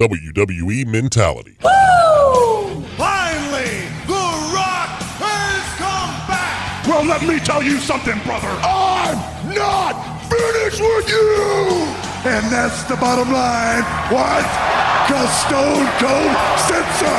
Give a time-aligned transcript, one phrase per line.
[0.00, 1.56] WWE mentality.
[1.60, 1.76] Finally,
[4.06, 4.88] The Rock
[5.20, 6.86] has come back!
[6.86, 8.48] Well, let me tell you something, brother.
[8.62, 9.18] I'm
[9.54, 9.92] not
[10.24, 11.86] finished with you!
[12.24, 13.82] And that's the bottom line.
[14.08, 14.46] What?
[15.06, 17.12] Because Stone Cold said so.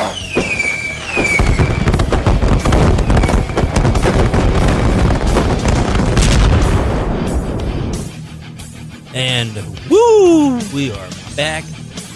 [9.14, 9.54] And
[9.88, 11.62] woo, we are back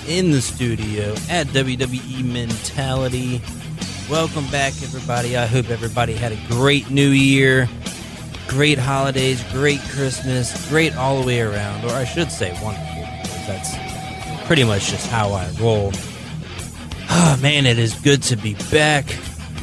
[0.06, 3.40] in the studio at WWE Mentality.
[4.10, 5.36] Welcome back, everybody.
[5.36, 7.68] I hope everybody had a great new year,
[8.46, 13.46] great holidays, great Christmas, great all the way around, or I should say wonderful, because
[13.46, 15.92] that's pretty much just how I roll.
[17.10, 19.04] Oh, man, it is good to be back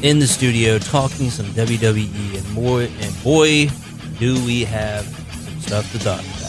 [0.02, 3.68] in the studio talking some WWE, and more, and boy,
[4.18, 6.44] do we have some stuff to talk about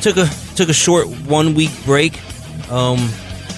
[0.00, 0.26] took a
[0.58, 2.20] took a short one week break.
[2.68, 2.98] Um,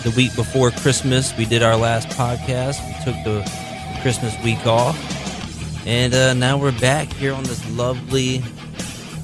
[0.04, 2.86] the week before Christmas, we did our last podcast.
[2.86, 3.50] We took the,
[4.02, 4.96] Christmas week off,
[5.86, 8.42] and uh, now we're back here on this lovely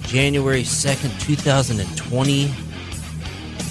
[0.02, 2.46] January second, two thousand and twenty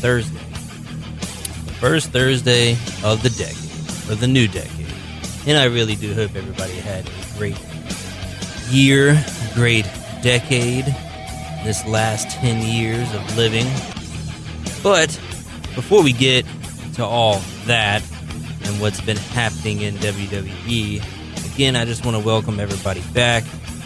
[0.02, 4.88] Thursday, the first Thursday of the decade or the new decade.
[5.48, 7.60] And I really do hope everybody had a great
[8.70, 9.24] year,
[9.56, 9.86] great
[10.22, 10.86] decade
[11.64, 13.66] this last 10 years of living.
[14.86, 15.10] But
[15.74, 16.46] before we get
[16.94, 18.04] to all that
[18.66, 23.44] and what's been happening in WWE, again, I just want to welcome everybody back.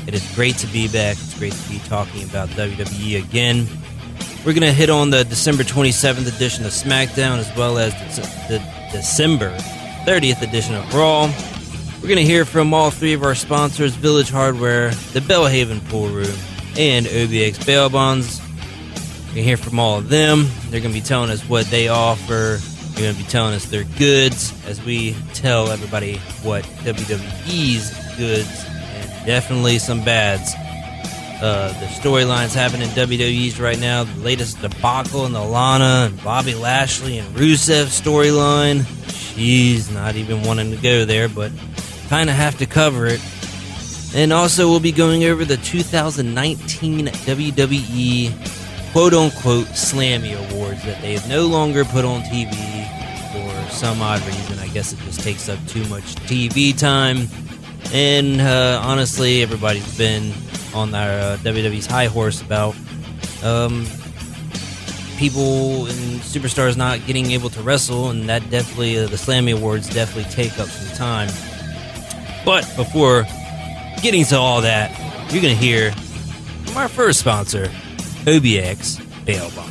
[0.07, 1.15] It is great to be back.
[1.17, 3.65] It's great to be talking about WWE again.
[4.39, 7.93] We're going to hit on the December 27th edition of SmackDown as well as
[8.49, 8.61] the,
[8.91, 9.55] December
[10.05, 11.31] 30th edition of Raw.
[12.01, 16.09] We're going to hear from all three of our sponsors Village Hardware, the Bellhaven Pool
[16.09, 16.35] Room,
[16.77, 18.41] and OBX Bail Bonds.
[19.29, 20.47] You can hear from all of them.
[20.69, 22.57] They're going to be telling us what they offer.
[22.93, 28.65] They're going to be telling us their goods as we tell everybody what WWE's goods
[28.67, 30.51] and definitely some bads.
[31.43, 34.03] Uh, the storylines happening in WWE's right now.
[34.03, 38.83] The latest debacle in the Lana and Bobby Lashley and Rusev storyline.
[39.35, 41.51] She's not even wanting to go there, but
[42.07, 43.21] kind of have to cover it.
[44.15, 48.58] And also, we'll be going over the 2019 WWE
[48.91, 52.53] quote unquote Slammy Awards that they have no longer put on TV
[53.31, 54.59] for some odd reason.
[54.59, 57.27] I guess it just takes up too much TV time.
[57.93, 60.33] And uh, honestly, everybody's been
[60.73, 62.75] on their uh, WWE's high horse about
[63.43, 63.85] um,
[65.17, 69.93] people and superstars not getting able to wrestle, and that definitely, uh, the Slammy Awards
[69.93, 71.29] definitely take up some time.
[72.45, 73.23] But before
[74.01, 74.97] getting to all that,
[75.31, 77.71] you're going to hear from our first sponsor,
[78.25, 79.68] OBX Bail Bond.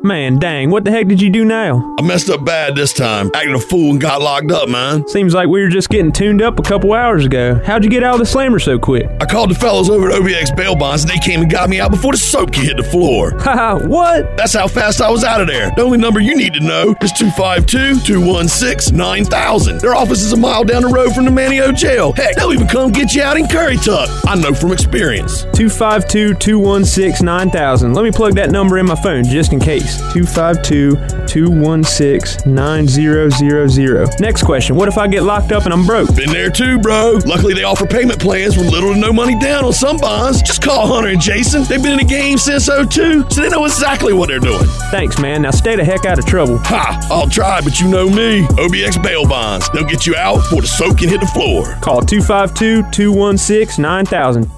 [0.00, 1.96] Man, dang, what the heck did you do now?
[1.98, 5.08] I messed up bad this time, acting a fool and got locked up, man.
[5.08, 7.60] Seems like we were just getting tuned up a couple hours ago.
[7.64, 9.10] How'd you get out of the slammer so quick?
[9.20, 11.80] I called the fellows over at OBX Bail Bonds and they came and got me
[11.80, 13.32] out before the soap could hit the floor.
[13.40, 14.36] Haha, what?
[14.36, 15.72] That's how fast I was out of there.
[15.74, 19.80] The only number you need to know is 252 216 9000.
[19.80, 22.12] Their office is a mile down the road from the Manteo jail.
[22.12, 24.06] Heck, they'll even come get you out in Currituck.
[24.28, 25.42] I know from experience.
[25.54, 27.94] 252 216 9000.
[27.94, 29.87] Let me plug that number in my phone just in case.
[30.12, 34.20] 252 216 9000.
[34.20, 36.14] Next question What if I get locked up and I'm broke?
[36.14, 37.18] Been there too, bro.
[37.24, 40.42] Luckily, they offer payment plans with little to no money down on some bonds.
[40.42, 41.64] Just call Hunter and Jason.
[41.64, 44.64] They've been in the game since 02, so they know exactly what they're doing.
[44.90, 45.42] Thanks, man.
[45.42, 46.58] Now stay the heck out of trouble.
[46.58, 47.06] Ha!
[47.10, 48.42] I'll try, but you know me.
[48.56, 49.68] OBX Bail Bonds.
[49.70, 51.78] They'll get you out before the soap can hit the floor.
[51.80, 54.50] Call 252 216 9000.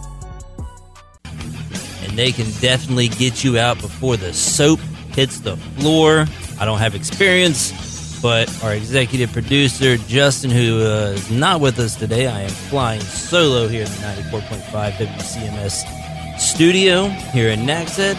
[1.25, 4.81] And they can definitely get you out before the soap
[5.21, 6.25] hits the floor.
[6.59, 11.95] I don't have experience, but our executive producer, Justin, who uh, is not with us
[11.95, 18.17] today, I am flying solo here in the 94.5 WCMS studio here in Nags Head.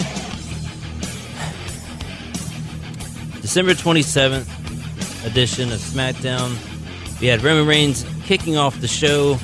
[3.42, 6.56] December 27th edition of SmackDown.
[7.20, 9.40] We had Roman Reigns kicking off the show,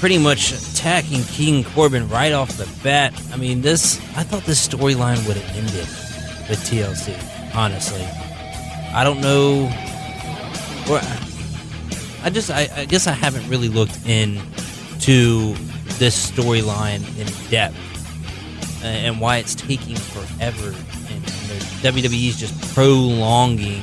[0.00, 3.14] pretty much attacking King Corbin right off the bat.
[3.32, 6.01] I mean, this, I thought this storyline would have ended
[6.52, 7.16] with TLC,
[7.54, 8.04] honestly.
[8.94, 9.72] I don't know.
[10.90, 11.00] Or,
[12.22, 15.54] I just, I, I guess I haven't really looked into
[15.96, 17.74] this storyline in depth
[18.84, 20.66] and why it's taking forever.
[20.66, 23.80] And, and WWE's just prolonging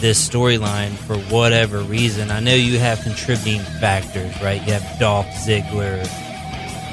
[0.00, 2.32] this storyline for whatever reason.
[2.32, 4.60] I know you have contributing factors, right?
[4.66, 6.00] You have Dolph Ziggler,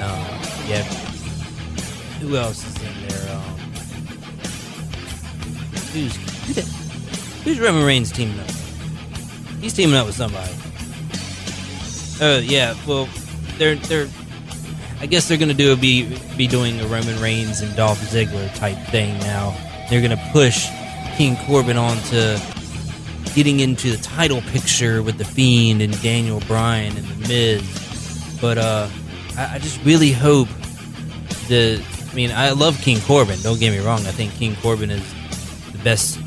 [0.04, 1.04] um, you have
[2.22, 3.03] who else is in
[5.94, 6.16] who's
[6.48, 6.62] who
[7.44, 8.50] who's Roman Reigns teaming up?
[9.62, 10.54] He's teaming up with somebody.
[12.22, 13.07] Oh yeah, well
[13.57, 14.10] they're they're.
[15.00, 18.54] I guess they're gonna do a, be be doing a Roman Reigns and Dolph Ziggler
[18.56, 19.56] type thing now.
[19.90, 20.68] They're gonna push
[21.16, 22.38] King Corbin onto
[23.36, 28.38] getting into the title picture with the Fiend and Daniel Bryan and the Miz.
[28.42, 28.89] But uh,
[29.38, 30.48] I, I just really hope
[31.48, 31.84] the.
[32.12, 33.39] I mean, I love King Corbin.
[33.42, 34.00] Don't get me wrong.
[34.06, 35.04] I think King Corbin is
[35.84, 36.18] best,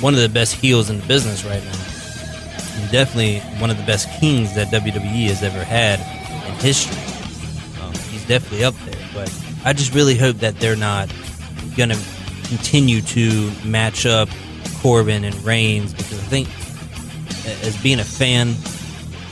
[0.00, 2.80] one of the best heels in the business right now.
[2.80, 6.00] And definitely one of the best kings that WWE has ever had
[6.46, 6.96] in history.
[7.82, 9.08] Um, he's definitely up there.
[9.14, 9.32] But
[9.64, 11.08] I just really hope that they're not
[11.76, 11.98] going to
[12.48, 14.28] continue to match up
[14.80, 16.48] Corbin and Reigns because I think,
[17.64, 18.54] as being a fan,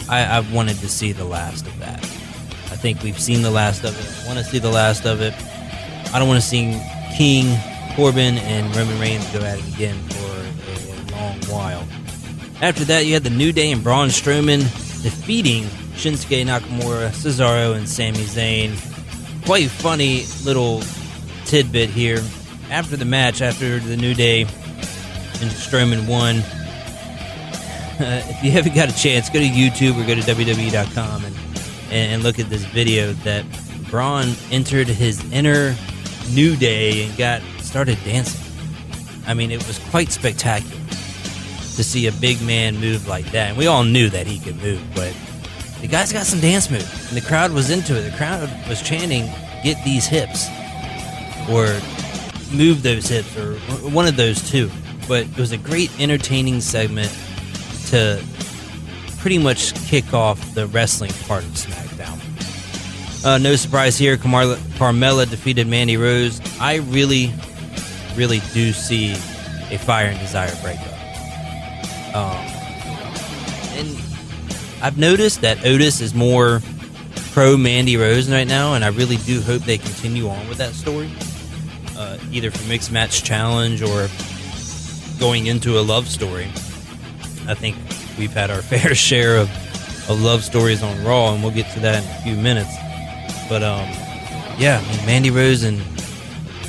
[0.08, 2.00] I, I've wanted to see the last of that.
[2.00, 4.24] I think we've seen the last of it.
[4.24, 5.34] I want to see the last of it.
[6.12, 6.80] I don't want to see
[7.16, 7.56] King,
[7.94, 11.86] Corbin, and Roman Reigns go at it again for a, a long while.
[12.60, 14.60] After that, you had the New Day and Braun Strowman
[15.02, 15.64] defeating
[15.94, 18.74] Shinsuke Nakamura, Cesaro, and Sami Zayn.
[19.44, 20.82] Quite funny little
[21.44, 22.22] tidbit here.
[22.70, 26.38] After the match, after the New Day and Strowman won,
[28.00, 31.36] uh, if you haven't got a chance, go to YouTube or go to WWE.com and,
[31.90, 33.44] and look at this video that
[33.90, 35.76] Braun entered his inner
[36.32, 37.42] New Day and got
[37.74, 38.40] started dancing.
[39.26, 43.48] I mean, it was quite spectacular to see a big man move like that.
[43.48, 45.12] And we all knew that he could move, but
[45.80, 47.08] the guy's got some dance moves.
[47.08, 48.08] And the crowd was into it.
[48.08, 49.24] The crowd was chanting,
[49.64, 50.46] get these hips,
[51.50, 51.66] or
[52.56, 53.54] move those hips, or
[53.90, 54.70] one of those two.
[55.08, 57.10] But it was a great entertaining segment
[57.86, 58.22] to
[59.18, 62.20] pretty much kick off the wrestling part of SmackDown.
[63.24, 66.40] Uh, no surprise here, Carmella, Carmella defeated Mandy Rose.
[66.60, 67.32] I really,
[68.16, 69.12] really do see
[69.70, 70.94] a Fire and Desire breakup.
[72.14, 72.36] Um,
[73.76, 73.98] and
[74.82, 76.60] I've noticed that Otis is more
[77.32, 80.72] pro Mandy Rose right now, and I really do hope they continue on with that
[80.74, 81.10] story,
[81.96, 84.08] uh, either for Mixed Match Challenge or
[85.18, 86.46] going into a love story.
[87.46, 87.76] I think
[88.18, 89.50] we've had our fair share of,
[90.08, 92.74] of love stories on Raw, and we'll get to that in a few minutes.
[93.48, 93.88] But um,
[94.58, 95.80] yeah, Mandy Rose and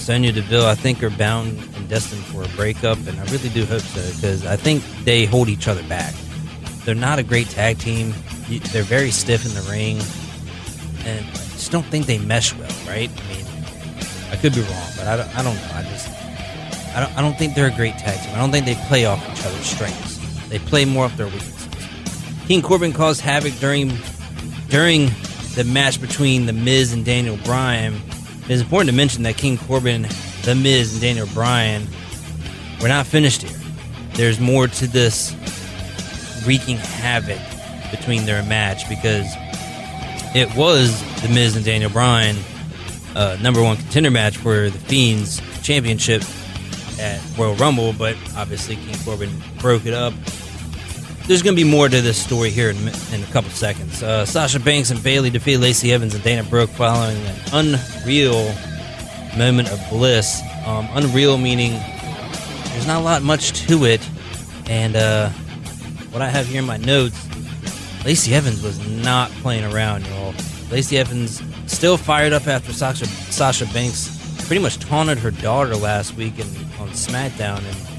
[0.06, 3.66] Sonya Deville, I think, are bound and destined for a breakup, and I really do
[3.66, 6.14] hope so because I think they hold each other back.
[6.84, 8.14] They're not a great tag team.
[8.48, 9.98] They're very stiff in the ring,
[11.08, 13.10] and I just don't think they mesh well, right?
[13.10, 13.48] I mean,
[14.30, 15.72] I could be wrong, but I don't, I don't know.
[15.74, 16.08] I just
[16.96, 18.36] I don't, I don't think they're a great tag team.
[18.36, 20.48] I don't think they play off each other's strengths.
[20.50, 21.68] They play more off their weaknesses.
[22.46, 23.92] King Corbin caused havoc during
[24.70, 25.10] during
[25.56, 28.00] the match between The Miz and Daniel Bryan.
[28.46, 30.08] It is important to mention that King Corbin,
[30.44, 31.88] The Miz, and Daniel Bryan
[32.80, 33.60] were not finished here.
[34.14, 35.36] There's more to this
[36.46, 37.40] wreaking havoc
[37.90, 39.26] between their match because
[40.36, 42.36] it was The Miz and Daniel Bryan
[43.16, 46.22] uh, number one contender match for the Fiends championship
[47.00, 50.14] at Royal Rumble, but obviously King Corbin broke it up.
[51.28, 54.04] There's going to be more to this story here in, in a couple seconds.
[54.04, 58.54] Uh, Sasha Banks and Bayley defeat Lacey Evans and Dana Brooke following an unreal
[59.36, 60.42] moment of bliss.
[60.68, 64.08] Um, unreal meaning there's not a lot much to it,
[64.70, 65.30] and uh,
[66.12, 67.20] what I have here in my notes,
[68.06, 70.36] Lacey Evans was not playing around, y'all.
[70.70, 74.12] Lacey Evans still fired up after Sasha, Sasha Banks
[74.46, 76.48] pretty much taunted her daughter last week in,
[76.80, 77.95] on SmackDown, and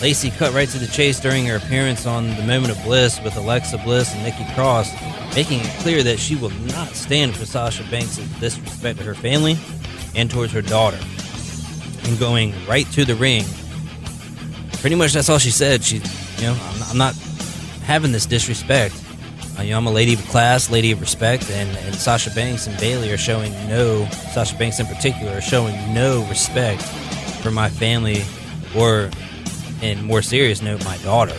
[0.00, 3.36] Lacey cut right to the chase during her appearance on the Moment of Bliss with
[3.36, 4.92] Alexa Bliss and Nikki Cross,
[5.34, 9.56] making it clear that she will not stand for Sasha Banks' disrespect to her family
[10.14, 10.98] and towards her daughter,
[12.04, 13.44] and going right to the ring.
[14.74, 15.82] Pretty much that's all she said.
[15.82, 17.14] She, you know, I'm, I'm not
[17.82, 18.94] having this disrespect.
[19.58, 22.68] Uh, you know, I'm a lady of class, lady of respect, and, and Sasha Banks
[22.68, 26.82] and Bayley are showing no, Sasha Banks in particular, are showing no respect
[27.42, 28.22] for my family
[28.76, 29.10] or,
[29.82, 31.34] in more serious note, my daughter,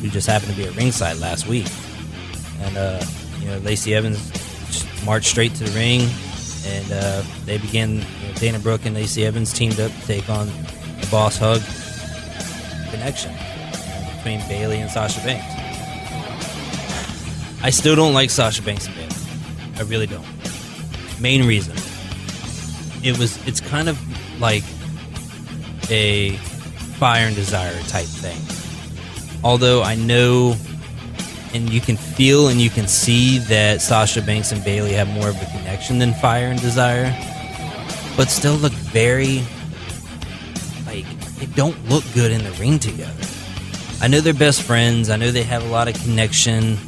[0.00, 1.66] who just happened to be at ringside last week.
[2.60, 3.04] And, uh,
[3.40, 4.18] you know, Lacey Evans
[5.04, 6.08] marched straight to the ring,
[6.66, 10.28] and uh, they began, you know, Dana Brooke and Lacey Evans teamed up to take
[10.28, 10.46] on
[11.00, 11.60] the Boss Hug
[12.90, 13.32] connection
[14.16, 15.44] between Bayley and Sasha Banks.
[17.62, 19.14] I still don't like Sasha Banks and Bayley.
[19.76, 20.26] I really don't.
[21.20, 21.74] Main reason.
[23.02, 23.98] It was it's kind of
[24.40, 24.64] like
[25.90, 26.38] a
[27.04, 28.40] fire and desire type thing.
[29.44, 30.56] Although I know
[31.52, 35.28] and you can feel and you can see that Sasha Banks and Bayley have more
[35.28, 37.14] of a connection than fire and desire.
[38.16, 39.42] but still look very
[40.86, 41.04] like
[41.36, 43.26] they don't look good in the ring together.
[44.00, 45.10] I know they're best friends.
[45.10, 46.78] I know they have a lot of connection,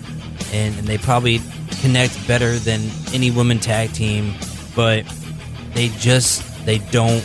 [0.50, 1.42] and, and they probably
[1.82, 2.80] connect better than
[3.12, 4.32] any women tag team,
[4.75, 5.04] but
[5.75, 7.23] they just they don't.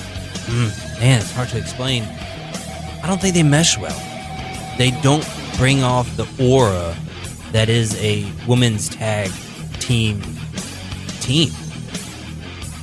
[0.51, 2.03] Mm, man, it's hard to explain.
[3.03, 3.97] I don't think they mesh well.
[4.77, 5.27] They don't
[5.57, 6.95] bring off the aura
[7.51, 9.31] that is a women's tag
[9.79, 10.21] team
[11.19, 11.51] team.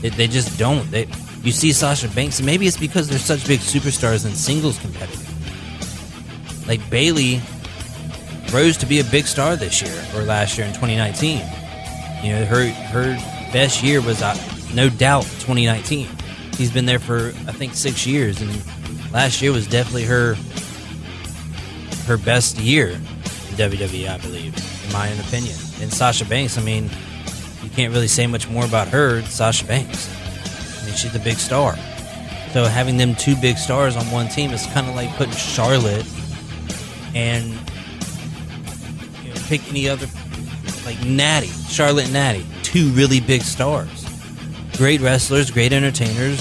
[0.00, 0.88] They, they just don't.
[0.90, 1.08] They,
[1.42, 5.24] you see Sasha Banks, and maybe it's because they're such big superstars in singles competitive.
[6.68, 7.40] Like Bayley
[8.52, 11.38] rose to be a big star this year or last year in 2019.
[12.22, 13.14] You know, her her
[13.52, 14.36] best year was uh,
[14.74, 16.08] no doubt 2019.
[16.54, 18.50] She's been there for I think six years, and
[19.12, 20.36] last year was definitely her
[22.06, 23.00] her best year in
[23.56, 25.54] WWE, I believe, in my own opinion.
[25.80, 26.90] And Sasha Banks, I mean,
[27.62, 29.20] you can't really say much more about her.
[29.22, 30.08] Sasha Banks.
[30.80, 31.76] I mean, she's a big star.
[32.52, 36.06] So having them two big stars on one team is kind of like putting Charlotte
[37.14, 37.46] and
[39.22, 40.06] you know, pick any other
[40.86, 44.06] like Natty, Charlotte and Natty, two really big stars.
[44.78, 46.38] Great wrestlers, great entertainers,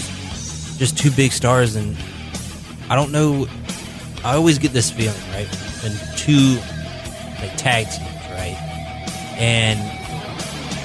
[0.78, 1.98] just two big stars and
[2.90, 3.48] I don't know
[4.24, 5.48] I always get this feeling, right?
[5.84, 6.58] When two
[7.40, 8.58] like tag teams, right?
[9.38, 9.80] And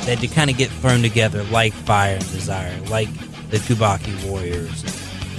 [0.06, 3.08] they kind of get thrown together like Fire and Desire, like
[3.50, 4.84] the Kabuki Warriors,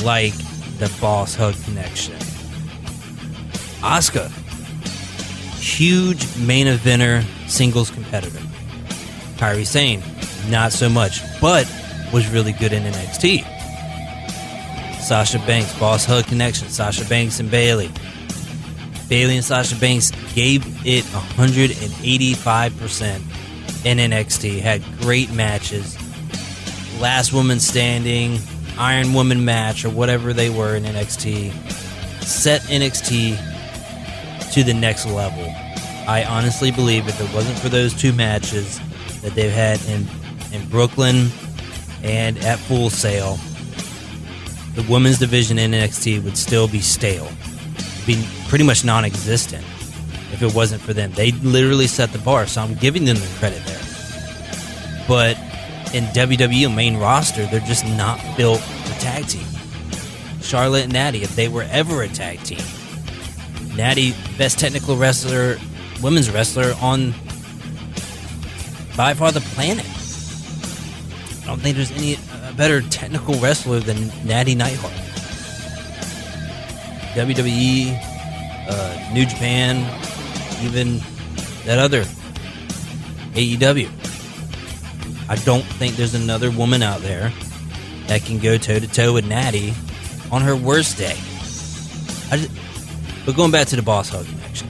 [0.04, 0.34] like
[0.80, 2.16] the Boss Hug Connection.
[3.82, 4.30] Asuka,
[5.60, 8.40] huge main eventer, singles competitor.
[9.38, 10.02] Kairi Sane,
[10.50, 11.72] not so much, but
[12.12, 13.53] was really good in NXT.
[15.04, 17.92] Sasha Banks, Boss Hug Connection, Sasha Banks and Bayley.
[19.10, 25.98] Bayley and Sasha Banks gave it 185% in NXT, had great matches.
[27.00, 28.40] Last Woman Standing,
[28.78, 31.52] Iron Woman match, or whatever they were in NXT,
[32.24, 33.38] set NXT
[34.54, 35.44] to the next level.
[36.08, 38.80] I honestly believe if it wasn't for those two matches
[39.22, 40.08] that they've had in,
[40.54, 41.30] in Brooklyn
[42.04, 43.38] and at Full Sail,
[44.76, 47.30] the women's division in NXT would still be stale,
[48.06, 49.64] be pretty much non-existent
[50.32, 51.12] if it wasn't for them.
[51.12, 53.82] They literally set the bar, so I'm giving them the credit there.
[55.08, 55.38] But
[55.94, 59.46] in WWE main roster, they're just not built for tag team.
[60.42, 62.66] Charlotte and Natty, if they were ever a tag team,
[63.76, 65.58] Natty, best technical wrestler,
[66.02, 67.14] women's wrestler on
[68.98, 69.86] by far the planet.
[71.44, 74.94] I don't think there's any uh, better technical wrestler than Natty Neidhart.
[77.16, 78.00] WWE,
[78.70, 79.78] uh, New Japan,
[80.64, 81.00] even
[81.66, 82.04] that other
[83.34, 83.90] AEW.
[85.30, 87.32] I don't think there's another woman out there
[88.08, 89.74] that can go toe to toe with Natty
[90.32, 91.18] on her worst day.
[92.30, 92.52] Just,
[93.26, 94.68] but going back to the Boss Hug connection,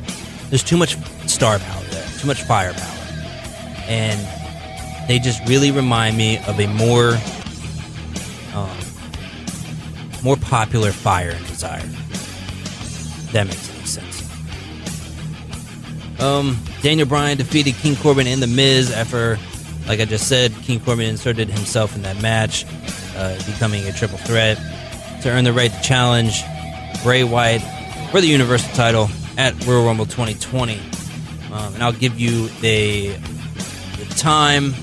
[0.50, 2.98] there's too much star power there, too much firepower,
[3.88, 4.20] and
[5.08, 7.18] they just really remind me of a more,
[8.54, 8.78] um,
[10.24, 11.86] more popular Fire and Desire.
[13.34, 14.24] That makes any sense.
[16.22, 19.38] Um, Daniel Bryan defeated King Corbin and The Miz after,
[19.88, 22.66] like I just said, King Corbin inserted himself in that match,
[23.18, 24.58] uh, becoming a triple threat
[25.22, 26.44] to earn the right to challenge
[27.04, 27.62] Bray Wyatt
[28.12, 30.80] for the Universal title at Royal Rumble 2020.
[31.52, 33.10] Um, and I'll give you the,
[33.98, 34.74] the time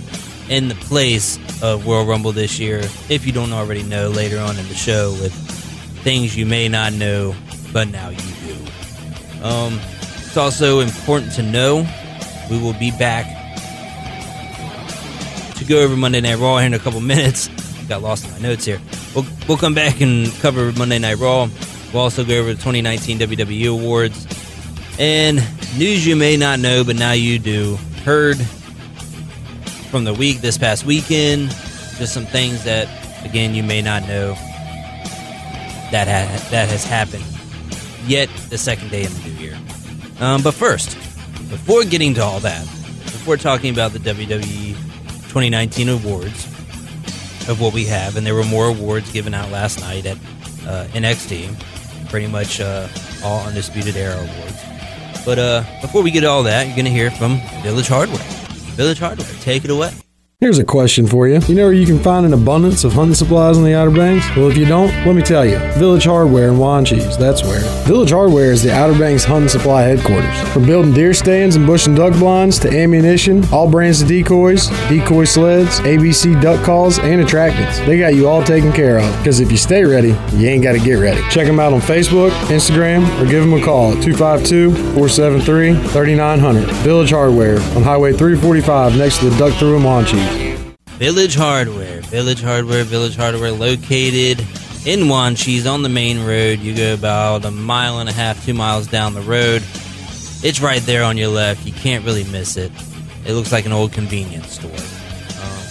[0.51, 4.59] and the place of Royal Rumble this year if you don't already know later on
[4.59, 5.33] in the show with
[6.03, 7.35] things you may not know,
[7.73, 9.45] but now you do.
[9.45, 9.81] Um,
[10.19, 11.87] it's also important to know
[12.51, 13.27] we will be back
[15.57, 17.49] to go over Monday Night Raw here in a couple minutes.
[17.89, 18.81] Got lost in my notes here.
[19.15, 21.49] We'll, we'll come back and cover Monday Night Raw.
[21.93, 24.27] We'll also go over the 2019 WWE Awards.
[24.99, 25.37] And
[25.79, 27.77] news you may not know, but now you do.
[28.05, 28.39] Heard
[29.91, 31.51] from the week this past weekend.
[31.99, 32.89] Just some things that,
[33.25, 34.35] again, you may not know
[35.91, 37.25] that ha- that has happened
[38.07, 39.59] yet the second day of the new year.
[40.21, 40.95] Um, but first,
[41.49, 42.63] before getting to all that,
[43.05, 44.75] before talking about the WWE
[45.29, 46.47] 2019 awards
[47.49, 50.17] of what we have, and there were more awards given out last night at
[50.67, 52.89] uh, NXT, pretty much uh,
[53.25, 55.25] all Undisputed Era awards.
[55.25, 58.40] But uh, before we get to all that, you're going to hear from Village Hardware.
[58.77, 59.93] Village Hardware, take it away.
[60.41, 61.39] Here's a question for you.
[61.49, 64.27] You know where you can find an abundance of hunting supplies in the Outer Banks?
[64.35, 65.59] Well, if you don't, let me tell you.
[65.75, 67.61] Village Hardware in Wanchese, that's where.
[67.85, 70.41] Village Hardware is the Outer Banks hunting supply headquarters.
[70.55, 74.69] From building deer stands and bush and duck blinds to ammunition, all brands of decoys,
[74.89, 77.85] decoy sleds, ABC duck calls, and attractants.
[77.85, 79.19] They got you all taken care of.
[79.19, 81.21] Because if you stay ready, you ain't got to get ready.
[81.29, 86.65] Check them out on Facebook, Instagram, or give them a call at 252 473 3900.
[86.77, 90.30] Village Hardware on Highway 345 next to the Duck Thru in Wanchese.
[91.01, 94.47] Village Hardware, Village Hardware, Village Hardware, located
[94.85, 96.59] in Wan Wanchese on the main road.
[96.59, 99.63] You go about a mile and a half, two miles down the road.
[100.45, 101.65] It's right there on your left.
[101.65, 102.71] You can't really miss it.
[103.25, 104.71] It looks like an old convenience store.
[104.71, 105.65] Um,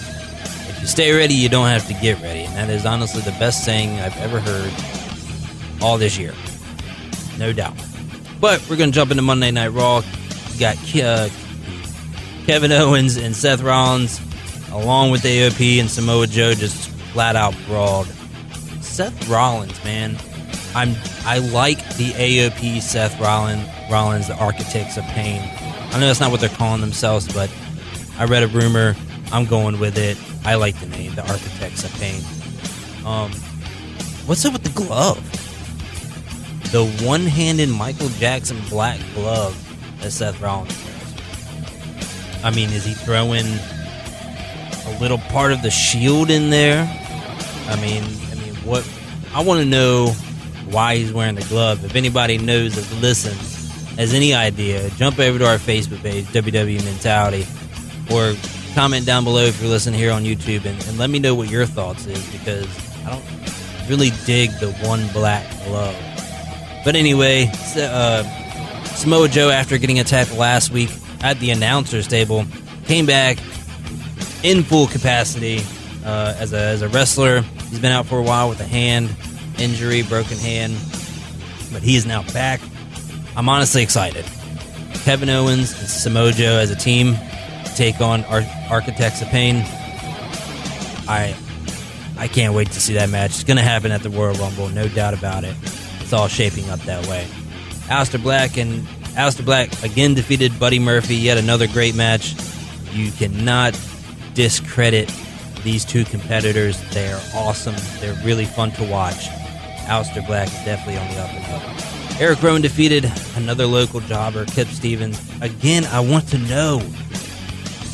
[0.68, 3.38] if you stay ready, you don't have to get ready, and that is honestly the
[3.38, 4.72] best thing I've ever heard
[5.80, 6.34] all this year,
[7.38, 7.76] no doubt.
[8.40, 10.02] But we're gonna jump into Monday Night Raw.
[10.50, 11.28] We got uh,
[12.46, 14.20] Kevin Owens and Seth Rollins
[14.72, 18.06] along with AOP and Samoa Joe, just flat out brawled.
[18.80, 20.16] Seth Rollins, man,
[20.74, 25.40] I'm I like the AOP Seth Rollins, Rollins, the Architects of Pain.
[25.92, 27.52] I know that's not what they're calling themselves, but
[28.18, 28.94] I read a rumor.
[29.32, 30.16] I'm going with it.
[30.44, 32.22] I like the name, the Architects of Pain.
[33.04, 33.32] Um,
[34.26, 35.18] what's up with the glove?
[36.70, 39.56] The one-handed Michael Jackson black glove
[40.00, 40.76] that Seth Rollins.
[42.44, 43.46] I mean, is he throwing
[45.00, 46.82] little part of the shield in there?
[47.66, 48.88] I mean, I mean, what?
[49.34, 50.08] I want to know
[50.70, 51.84] why he's wearing the glove.
[51.84, 53.50] If anybody knows that listens,
[53.96, 57.46] has any idea, jump over to our Facebook page, WWE Mentality,
[58.12, 58.34] or
[58.74, 61.48] comment down below if you're listening here on YouTube, and, and let me know what
[61.48, 62.66] your thoughts is because
[63.04, 65.96] I don't really dig the one black glove.
[66.84, 68.22] But anyway, uh,
[68.84, 70.90] Samoa Joe, after getting attacked last week
[71.22, 72.46] at the announcers table,
[72.86, 73.38] came back
[74.42, 75.60] in full capacity
[76.04, 77.42] uh, as, a, as a wrestler.
[77.68, 79.10] He's been out for a while with a hand
[79.58, 80.74] injury, broken hand,
[81.72, 82.60] but he is now back.
[83.36, 84.24] I'm honestly excited.
[85.04, 87.16] Kevin Owens and Samoa Joe as a team
[87.74, 89.56] take on Ar- Architects of Pain.
[91.08, 91.34] I
[92.18, 93.30] I can't wait to see that match.
[93.30, 95.54] It's going to happen at the Royal Rumble, no doubt about it.
[96.00, 97.26] It's all shaping up that way.
[97.86, 98.82] Aleister Black and
[99.16, 101.16] Aleister Black again defeated Buddy Murphy.
[101.16, 102.34] Yet another great match.
[102.92, 103.74] You cannot
[104.34, 105.12] discredit
[105.62, 106.80] these two competitors.
[106.90, 107.74] They are awesome.
[108.00, 109.28] They're really fun to watch.
[109.86, 112.20] Aleister Black is definitely on the up and up.
[112.20, 115.20] Eric Rowan defeated another local jobber, Kip Stevens.
[115.40, 116.80] Again, I want to know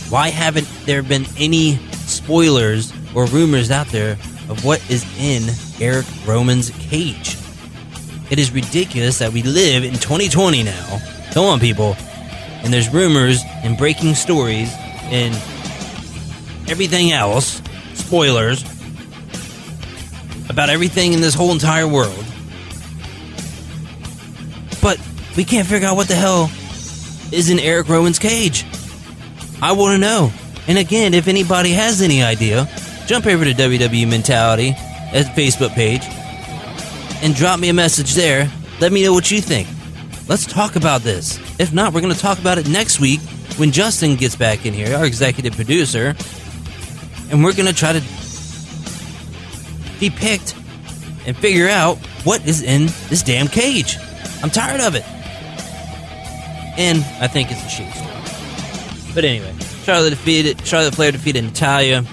[0.09, 4.13] why haven't there been any spoilers or rumors out there
[4.49, 5.49] of what is in
[5.81, 7.37] Eric Rowan's cage?
[8.31, 11.01] It is ridiculous that we live in 2020 now.
[11.33, 11.97] Come on, people.
[12.65, 14.73] And there's rumors and breaking stories
[15.05, 15.35] and
[16.69, 17.63] everything else,
[17.95, 18.63] spoilers,
[20.49, 22.25] about everything in this whole entire world.
[24.81, 25.01] But
[25.37, 26.51] we can't figure out what the hell
[27.33, 28.65] is in Eric Rowan's cage.
[29.61, 30.33] I want to know.
[30.69, 32.69] And again, if anybody has any idea,
[33.07, 34.75] jump over to WWE Mentality
[35.13, 36.03] at the Facebook page
[37.23, 38.51] and drop me a message there.
[38.81, 39.69] Let me know what you think.
[40.29, 41.39] Let's talk about this.
[41.59, 43.21] If not, we're going to talk about it next week
[43.57, 46.15] when Justin gets back in here, our executive producer,
[47.31, 48.01] and we're going to try to
[49.99, 50.55] depict
[51.27, 53.97] and figure out what is in this damn cage.
[54.43, 55.05] I'm tired of it.
[56.79, 59.15] And I think it's a shit story.
[59.15, 62.05] But anyway, Charlotte defeated Charlotte Flair defeated Natalya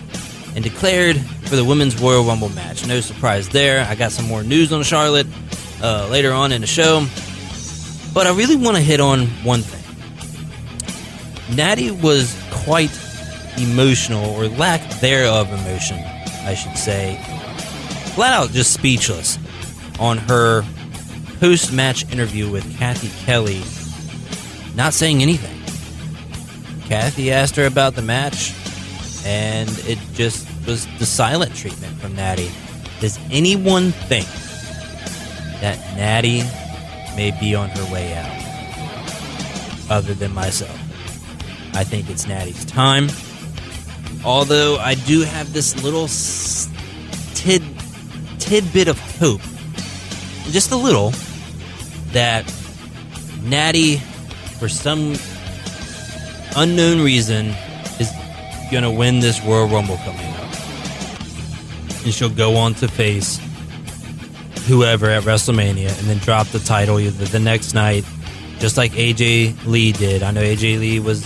[0.56, 2.88] and declared for the women's Royal Rumble match.
[2.88, 3.86] No surprise there.
[3.86, 5.28] I got some more news on Charlotte
[5.82, 7.06] uh, later on in the show.
[8.14, 9.82] But I really want to hit on one thing.
[11.56, 12.92] Natty was quite
[13.58, 16.00] emotional, or lack thereof emotion,
[16.44, 17.20] I should say.
[18.16, 19.38] Flat out just speechless
[20.00, 20.64] on her
[21.40, 23.62] post match interview with Cathy Kelley,
[24.76, 25.60] not saying anything.
[26.88, 28.54] Kathy asked her about the match,
[29.26, 32.52] and it just was the silent treatment from Natty.
[33.00, 34.28] Does anyone think
[35.62, 36.44] that Natty
[37.16, 39.92] may be on her way out?
[39.92, 40.78] Other than myself.
[41.76, 43.10] I think it's Natty's time.
[44.26, 46.08] Although I do have this little
[47.36, 47.64] tid,
[48.40, 49.42] tidbit of hope,
[50.52, 51.12] just a little,
[52.12, 52.52] that
[53.44, 53.98] Natty,
[54.60, 55.16] for some
[56.56, 57.48] unknown reason,
[58.00, 58.12] is
[58.84, 60.54] to win this Royal Rumble coming up.
[62.06, 63.40] And she'll go on to face
[64.68, 68.06] whoever at WrestleMania and then drop the title either the next night,
[68.60, 70.24] just like AJ Lee did.
[70.24, 71.26] I know AJ Lee was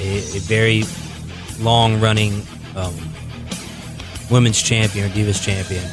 [0.00, 0.82] a, a very
[1.60, 2.42] long running
[2.76, 2.94] um,
[4.30, 5.84] women's champion or Divas champion,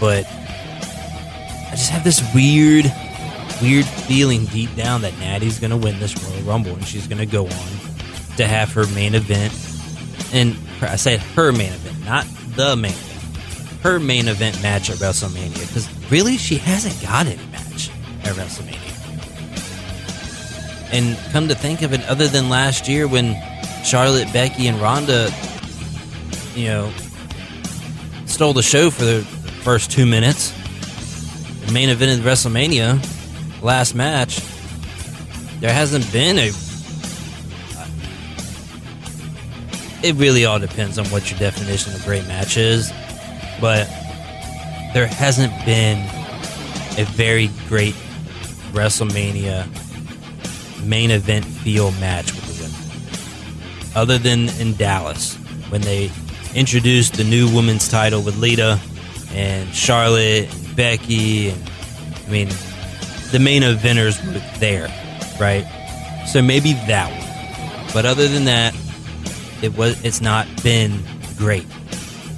[0.00, 0.26] but
[1.72, 2.84] I just have this weird,
[3.62, 7.18] weird feeling deep down that Natty's going to win this Royal Rumble and she's going
[7.18, 7.68] to go on
[8.36, 9.52] to have her main event.
[10.34, 13.80] And I said her main event, not the main event.
[13.82, 15.60] Her main event match at WrestleMania.
[15.66, 17.90] Because really, she hasn't got any match
[18.24, 18.78] at WrestleMania.
[20.92, 23.34] And come to think of it, other than last year when
[23.84, 25.30] Charlotte, Becky, and Ronda,
[26.54, 26.92] you know,
[28.26, 29.22] stole the show for the
[29.62, 30.52] first two minutes,
[31.66, 33.00] the main event of WrestleMania,
[33.62, 34.40] last match,
[35.60, 36.48] there hasn't been a.
[37.76, 37.86] Uh,
[40.02, 42.90] it really all depends on what your definition of great match is,
[43.60, 43.86] but
[44.92, 45.98] there hasn't been
[46.98, 47.94] a very great
[48.72, 49.66] WrestleMania
[50.84, 52.51] main event feel match with.
[53.94, 55.36] Other than in Dallas,
[55.68, 56.10] when they
[56.54, 58.78] introduced the new women's title with Lita
[59.32, 61.50] and Charlotte and Becky.
[61.50, 61.70] And,
[62.26, 62.48] I mean,
[63.30, 64.88] the main eventers were there,
[65.40, 65.66] right?
[66.26, 67.92] So maybe that one.
[67.92, 68.74] But other than that,
[69.62, 71.02] it was it's not been
[71.36, 71.66] great,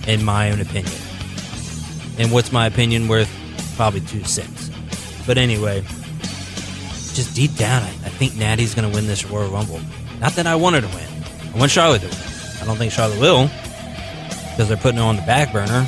[0.06, 0.94] in my own opinion.
[2.18, 3.30] And what's my opinion worth?
[3.76, 4.70] Probably two cents.
[5.26, 5.82] But anyway,
[7.14, 9.80] just deep down, I, I think Natty's going to win this Royal Rumble.
[10.20, 11.13] Not that I want her to win.
[11.54, 12.12] I want Charlotte win.
[12.60, 13.48] I don't think Charlotte will
[14.50, 15.86] because they're putting her on the back burner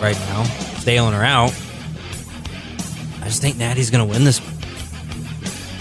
[0.00, 0.44] right now,
[0.78, 1.52] stailing her out.
[3.20, 4.54] I just think Natty's going to win this one.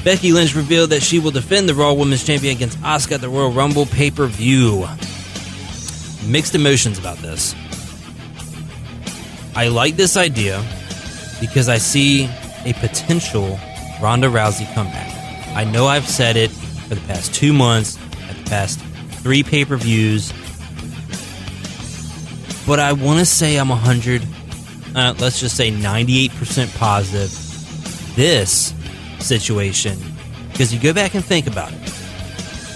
[0.03, 3.29] Becky Lynch revealed that she will defend the Raw Women's Champion against Asuka at the
[3.29, 4.87] Royal Rumble pay per view.
[6.25, 7.55] Mixed emotions about this.
[9.55, 10.63] I like this idea
[11.41, 12.25] because I see
[12.65, 13.59] a potential
[14.01, 15.11] Ronda Rousey comeback.
[15.55, 17.97] I know I've said it for the past two months,
[18.47, 18.79] past
[19.21, 20.31] three pay per views,
[22.65, 24.21] but I want to say I'm 100,
[24.95, 27.31] uh, let's just say 98% positive
[28.15, 28.73] this
[29.19, 29.97] situation
[30.51, 31.79] because you go back and think about it.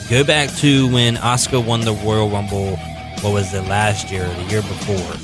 [0.10, 2.76] Go back to when Asuka won the Royal Rumble,
[3.22, 5.16] what was it, last year or the year before,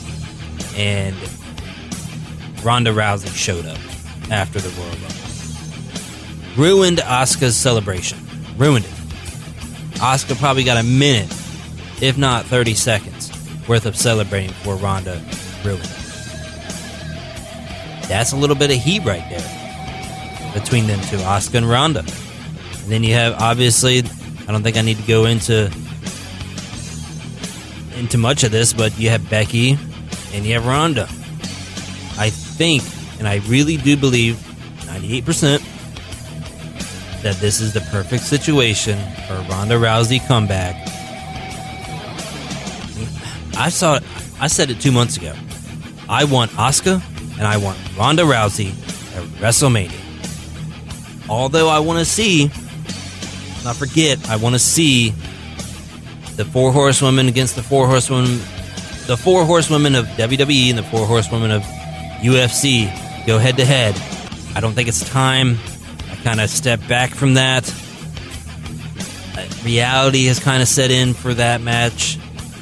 [0.77, 1.15] and
[2.63, 3.77] Ronda Rousey showed up
[4.31, 5.17] after the Royal Rumble.
[6.57, 8.17] Ruined Asuka's celebration.
[8.57, 8.96] Ruined it.
[9.99, 11.31] Asuka probably got a minute,
[12.01, 13.31] if not 30 seconds,
[13.67, 15.21] worth of celebrating for Ronda
[15.63, 15.83] ruined.
[18.07, 21.99] That's a little bit of heat right there between them two, Asuka and Ronda.
[21.99, 23.99] And then you have obviously,
[24.47, 25.71] I don't think I need to go into
[27.97, 29.77] into much of this, but you have Becky
[30.33, 31.03] and you have Ronda.
[32.19, 32.83] I think,
[33.19, 34.36] and I really do believe,
[34.86, 35.62] 98%,
[37.23, 40.75] that this is the perfect situation for a Ronda Rousey comeback.
[43.58, 44.03] I saw it,
[44.39, 45.34] I said it two months ago.
[46.08, 47.01] I want Asuka
[47.38, 48.69] and I want Ronda Rousey
[49.15, 49.99] at WrestleMania.
[51.30, 52.47] Although I want to see,
[53.63, 55.10] not forget, I want to see
[56.36, 58.38] the four horsewomen against the four horsewomen,
[59.08, 61.63] the four horsewomen of WWE and the four horsewomen of
[62.21, 62.86] UFC
[63.25, 63.99] go head to head.
[64.56, 65.58] I don't think it's time.
[66.23, 67.69] Kind of step back from that.
[69.38, 72.17] Uh, Reality has kind of set in for that match,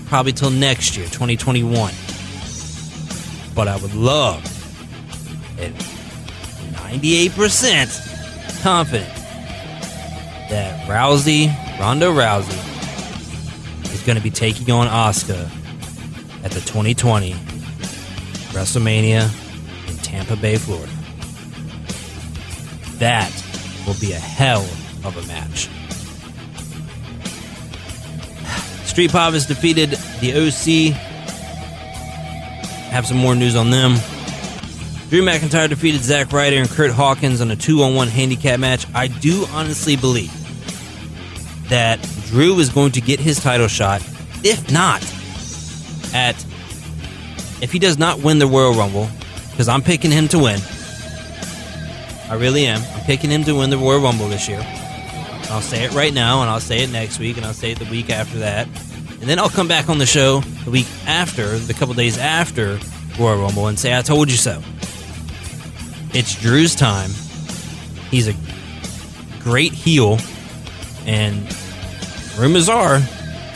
[0.08, 1.94] probably till next year, 2021.
[3.56, 4.44] But I would love,
[5.60, 5.72] at
[6.91, 9.10] 98% confident,
[10.50, 11.48] that Rousey,
[11.80, 12.62] Ronda Rousey,
[13.94, 15.50] is going to be taking on Asuka
[16.44, 17.32] at the 2020
[18.52, 19.30] WrestleMania
[19.89, 20.91] in Tampa Bay, Florida.
[23.00, 23.32] That
[23.86, 24.63] will be a hell
[25.04, 25.69] of a match.
[28.86, 30.95] Street Pop has defeated the OC.
[32.91, 33.95] Have some more news on them.
[35.10, 38.86] Drew McIntyre defeated Zack Ryder and Kurt Hawkins on a two on one handicap match.
[38.95, 40.32] I do honestly believe
[41.69, 44.02] that Drew is going to get his title shot,
[44.43, 45.04] if not
[46.13, 46.36] at
[47.62, 49.10] if he does not win the Royal Rumble,
[49.52, 50.60] because I'm picking him to win.
[52.30, 52.82] I really am.
[52.96, 54.62] I'm picking him to win the Royal Rumble this year.
[55.50, 57.80] I'll say it right now, and I'll say it next week, and I'll say it
[57.80, 58.68] the week after that.
[59.22, 62.80] And then I'll come back on the show the week after, the couple days after
[63.20, 64.62] Royal Rumble, and say, I told you so.
[66.14, 67.12] It's Drew's time.
[68.10, 68.34] He's a
[69.42, 70.18] great heel,
[71.06, 71.36] and
[72.38, 73.00] rumors are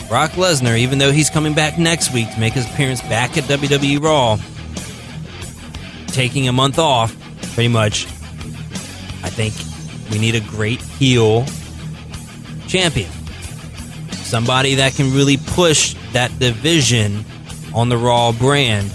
[0.08, 3.44] Brock Lesnar, even though he's coming back next week to make his appearance back at
[3.44, 4.38] WWE Raw,
[6.08, 7.16] taking a month off,
[7.54, 8.06] pretty much.
[9.40, 9.54] Think
[10.10, 11.46] we need a great heel
[12.68, 13.10] champion.
[14.12, 17.24] Somebody that can really push that division
[17.74, 18.90] on the Raw brand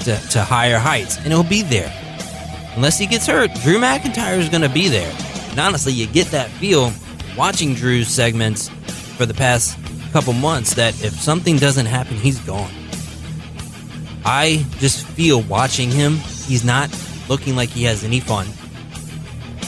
[0.00, 1.90] to, to higher heights, and he'll be there.
[2.76, 5.10] Unless he gets hurt, Drew McIntyre is going to be there.
[5.48, 6.92] And honestly, you get that feel
[7.34, 9.78] watching Drew's segments for the past
[10.12, 12.70] couple months that if something doesn't happen, he's gone.
[14.22, 16.94] I just feel watching him, he's not
[17.30, 18.46] looking like he has any fun.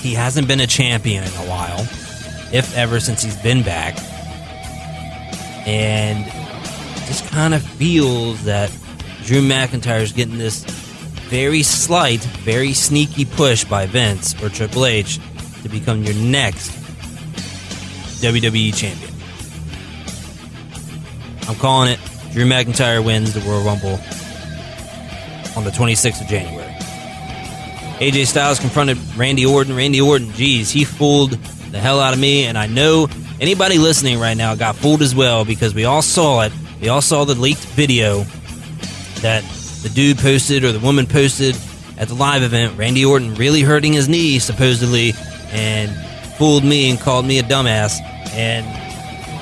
[0.03, 1.81] He hasn't been a champion in a while,
[2.53, 3.97] if ever since he's been back.
[5.65, 6.25] And
[7.07, 8.71] just kind of feels that
[9.23, 10.65] Drew McIntyre is getting this
[11.29, 15.21] very slight, very sneaky push by Vince or Triple H
[15.63, 16.71] to become your next
[18.21, 19.13] WWE champion.
[21.49, 22.01] I'm calling it.
[22.33, 24.01] Drew McIntyre wins the Royal Rumble
[25.57, 26.62] on the 26th of January.
[28.03, 29.77] AJ Styles confronted Randy Orton.
[29.77, 31.31] Randy Orton, geez, he fooled
[31.71, 33.07] the hell out of me, and I know
[33.41, 36.53] anybody listening right now got fooled as well because we all saw it.
[36.81, 38.25] We all saw the leaked video
[39.21, 39.45] that
[39.85, 41.57] the dude posted or the woman posted
[41.97, 42.77] at the live event.
[42.77, 45.13] Randy Orton really hurting his knee, supposedly,
[45.53, 45.89] and
[46.39, 48.01] fooled me and called me a dumbass.
[48.33, 48.67] And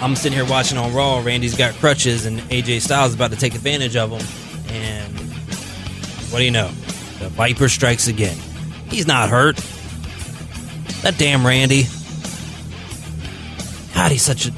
[0.03, 1.23] I'm sitting here watching on Raw.
[1.25, 4.75] Randy's got crutches, and AJ Styles is about to take advantage of him.
[4.75, 5.15] And
[6.31, 6.69] what do you know?
[7.21, 8.37] The Viper strikes again.
[8.91, 9.57] He's not hurt.
[11.03, 11.87] That damn Randy.
[13.95, 14.53] God, he's such a.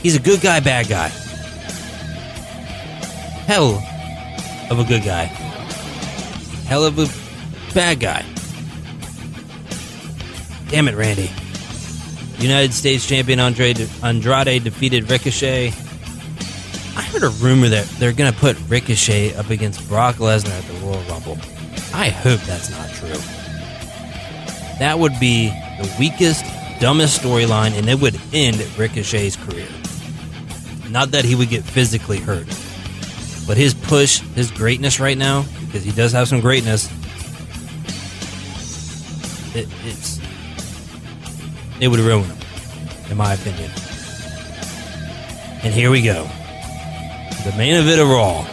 [0.00, 1.08] He's a good guy, bad guy.
[3.46, 3.82] Hell
[4.70, 5.24] of a good guy.
[6.66, 8.24] Hell of a bad guy.
[10.68, 11.30] Damn it, Randy.
[12.38, 15.68] United States champion Andre Andrade defeated Ricochet.
[16.96, 20.64] I heard a rumor that they're going to put Ricochet up against Brock Lesnar at
[20.64, 21.38] the Royal Rumble.
[21.96, 23.08] I hope that's not true.
[24.78, 26.44] That would be the weakest,
[26.78, 29.66] dumbest storyline, and it would end Ricochet's career.
[30.90, 32.46] Not that he would get physically hurt,
[33.46, 36.84] but his push, his greatness right now, because he does have some greatness,
[39.56, 40.20] it, it's
[41.80, 42.38] it would ruin him,
[43.10, 43.70] in my opinion.
[45.62, 46.28] And here we go.
[47.44, 48.46] The main event of Raw.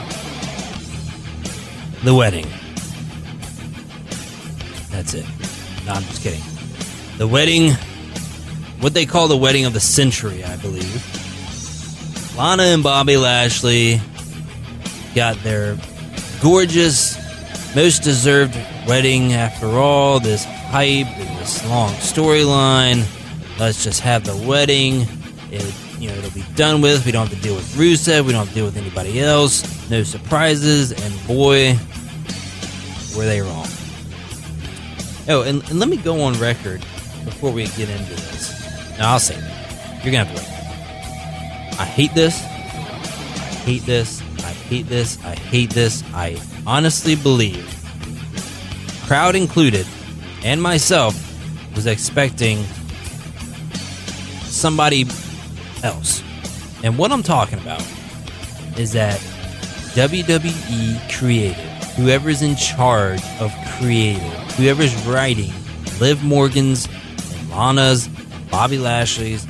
[2.05, 2.47] The wedding.
[5.13, 5.85] That's it.
[5.85, 6.41] No, I'm just kidding.
[7.17, 7.71] The wedding,
[8.79, 11.01] what they call the wedding of the century, I believe.
[12.37, 14.01] Lana and Bobby Lashley
[15.13, 15.77] got their
[16.41, 17.17] gorgeous,
[17.75, 18.55] most deserved
[18.87, 23.05] wedding after all this hype and this long storyline.
[23.59, 25.05] Let's just have the wedding.
[25.51, 27.05] It, you know, it'll be done with.
[27.05, 28.25] We don't have to deal with Rusev.
[28.25, 29.89] We don't have to deal with anybody else.
[29.91, 30.91] No surprises.
[30.91, 31.77] And boy,
[33.15, 33.67] were they wrong.
[35.27, 36.81] Oh, and, and let me go on record
[37.23, 38.97] before we get into this.
[38.97, 40.03] Now, I'll say that.
[40.03, 41.79] You're going to have to wait.
[41.79, 42.43] I hate this.
[42.43, 44.21] I hate this.
[44.39, 45.23] I hate this.
[45.23, 46.03] I hate this.
[46.13, 47.65] I honestly believe,
[49.05, 49.87] crowd included,
[50.43, 51.15] and myself,
[51.75, 52.63] was expecting
[54.43, 55.05] somebody
[55.83, 56.21] else.
[56.83, 57.81] And what I'm talking about
[58.77, 59.19] is that
[59.95, 64.21] WWE creative, whoever's in charge of creative,
[64.53, 65.51] whoever's writing
[65.99, 66.87] Liv Morgan's
[67.49, 68.07] Lana's
[68.49, 69.45] Bobby Lashley's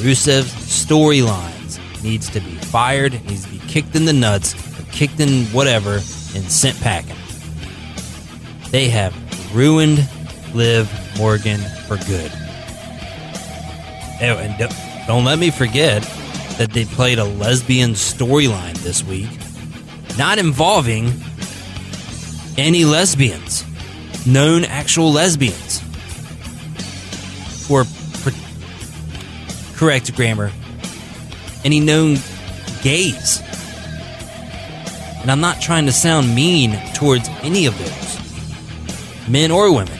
[0.00, 4.54] Rusev's storylines needs to be fired, needs to be kicked in the nuts,
[4.92, 7.16] kicked in whatever, and sent packing.
[8.70, 9.14] They have
[9.54, 10.08] ruined
[10.54, 12.30] Liv Morgan for good.
[14.20, 14.56] Oh, and
[15.06, 16.02] don't let me forget
[16.58, 19.30] that they played a lesbian storyline this week,
[20.16, 21.12] not involving
[22.58, 23.64] any lesbians,
[24.26, 25.80] known actual lesbians.
[27.70, 27.84] Or,
[28.22, 28.34] per-
[29.76, 30.50] correct grammar,
[31.64, 32.18] any known
[32.82, 33.40] gays.
[35.22, 39.98] And I'm not trying to sound mean towards any of those, men or women.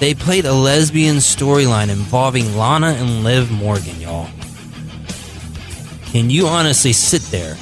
[0.00, 4.28] They played a lesbian storyline involving Lana and Liv Morgan, y'all.
[6.06, 7.56] Can you honestly sit there,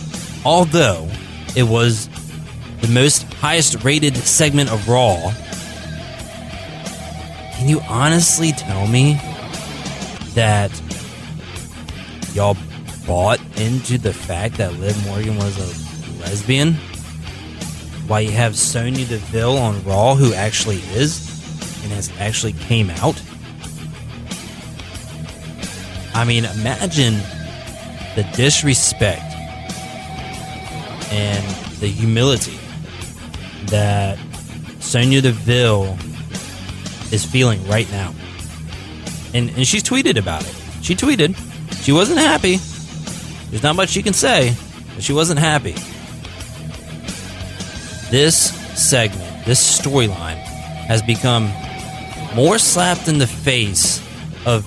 [0.44, 1.08] although
[1.54, 2.08] it was
[2.82, 5.32] the most highest rated segment of Raw?
[7.54, 9.14] Can you honestly tell me
[10.34, 10.70] that
[12.34, 12.56] y'all
[13.06, 16.74] bought into the fact that Liv Morgan was a lesbian?
[18.08, 21.28] Why you have Sonya Deville on Raw, who actually is
[21.84, 23.22] and has actually came out?
[26.14, 27.14] I mean, imagine
[28.16, 29.22] the disrespect
[31.12, 31.46] and
[31.80, 32.58] the humility
[33.68, 34.18] that
[34.80, 35.96] Sonya Deville
[37.12, 38.14] is feeling right now.
[39.34, 40.54] And, and she's tweeted about it.
[40.82, 41.36] She tweeted.
[41.82, 42.56] She wasn't happy.
[43.50, 44.54] There's not much she can say,
[44.94, 45.74] but she wasn't happy.
[48.10, 50.36] This segment, this storyline,
[50.86, 51.50] has become
[52.34, 54.00] more slapped in the face
[54.46, 54.66] of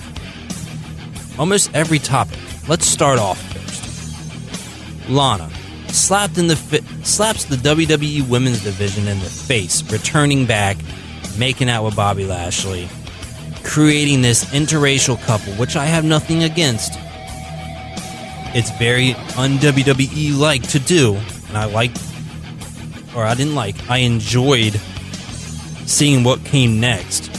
[1.38, 2.38] almost every topic.
[2.68, 5.08] Let's start off first.
[5.08, 5.48] Lana
[5.96, 10.76] slapped in the fi- slaps the WWE Women's Division in the face, returning back,
[11.38, 12.88] making out with Bobby Lashley,
[13.64, 16.92] creating this interracial couple, which I have nothing against.
[18.54, 21.14] It's very un WWE like to do,
[21.48, 21.92] and I like,
[23.14, 24.80] or I didn't like, I enjoyed
[25.86, 27.30] seeing what came next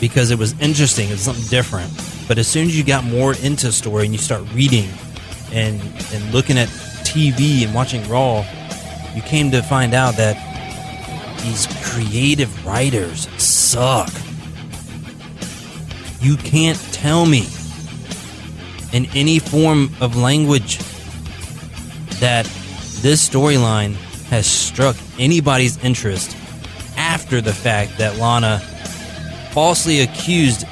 [0.00, 1.08] because it was interesting.
[1.08, 1.92] It was something different.
[2.26, 4.88] But as soon as you got more into story and you start reading
[5.52, 5.80] and
[6.12, 6.68] and looking at
[7.04, 8.44] TV and watching Raw,
[9.14, 10.36] you came to find out that
[11.42, 14.10] these creative writers suck.
[16.20, 17.46] You can't tell me
[18.92, 20.78] in any form of language
[22.20, 22.44] that
[23.00, 23.94] this storyline
[24.28, 26.36] has struck anybody's interest
[26.96, 28.58] after the fact that Lana
[29.52, 30.66] falsely accused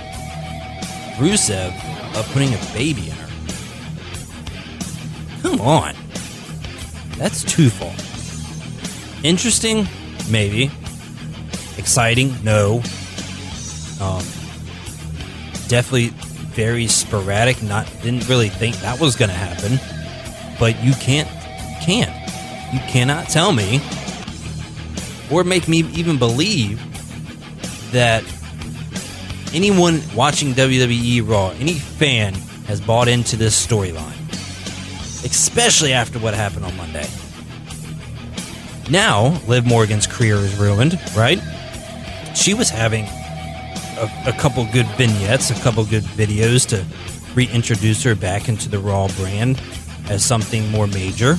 [1.16, 1.72] Rusev
[2.14, 3.27] of putting a baby in her.
[5.58, 5.94] Come on.
[7.16, 7.92] That's too far.
[9.24, 9.88] Interesting?
[10.30, 10.70] Maybe.
[11.76, 12.32] Exciting?
[12.44, 12.76] No.
[14.00, 14.22] Um,
[15.66, 16.10] definitely
[16.54, 17.60] very sporadic.
[17.62, 19.80] Not didn't really think that was going to happen.
[20.60, 21.28] But you can't,
[21.82, 22.14] can't,
[22.72, 23.80] you cannot tell me,
[25.30, 26.80] or make me even believe
[27.90, 28.22] that
[29.52, 32.34] anyone watching WWE Raw, any fan,
[32.66, 34.17] has bought into this storyline,
[35.24, 37.06] especially after what happened on Monday.
[38.90, 41.38] Now, Liv Morgan's career is ruined, right?
[42.34, 46.84] She was having a, a couple good vignettes, a couple good videos to
[47.34, 49.60] reintroduce her back into the Raw brand
[50.08, 51.36] as something more major.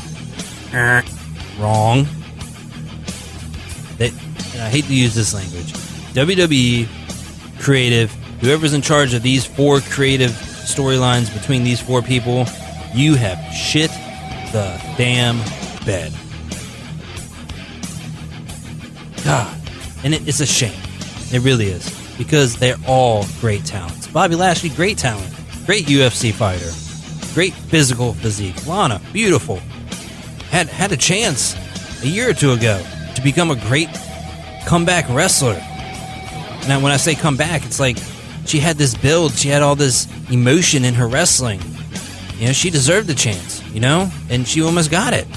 [0.74, 1.04] Er,
[1.58, 2.08] wrong.
[3.98, 5.74] They, and I hate to use this language.
[6.14, 6.88] WWE
[7.60, 8.12] creative,
[8.42, 12.46] whoever's in charge of these four creative storylines between these four people,
[12.94, 13.92] you have shit
[14.52, 15.38] the damn
[15.86, 16.14] bed.
[19.24, 19.56] God.
[20.04, 20.80] And it, it's a shame.
[21.32, 21.96] It really is.
[22.18, 24.08] Because they're all great talents.
[24.08, 25.34] Bobby Lashley, great talent.
[25.66, 26.72] Great UFC fighter.
[27.34, 28.66] Great physical physique.
[28.66, 29.58] Lana, beautiful.
[30.50, 31.56] Had had a chance
[32.04, 32.84] a year or two ago
[33.16, 33.90] to become a great
[34.66, 35.56] comeback wrestler.
[36.68, 37.98] Now, when I say come back, it's like
[38.46, 41.62] she had this build, she had all this emotion in her wrestling.
[42.40, 45.28] You know, she deserved the chance, you know, and she almost got it.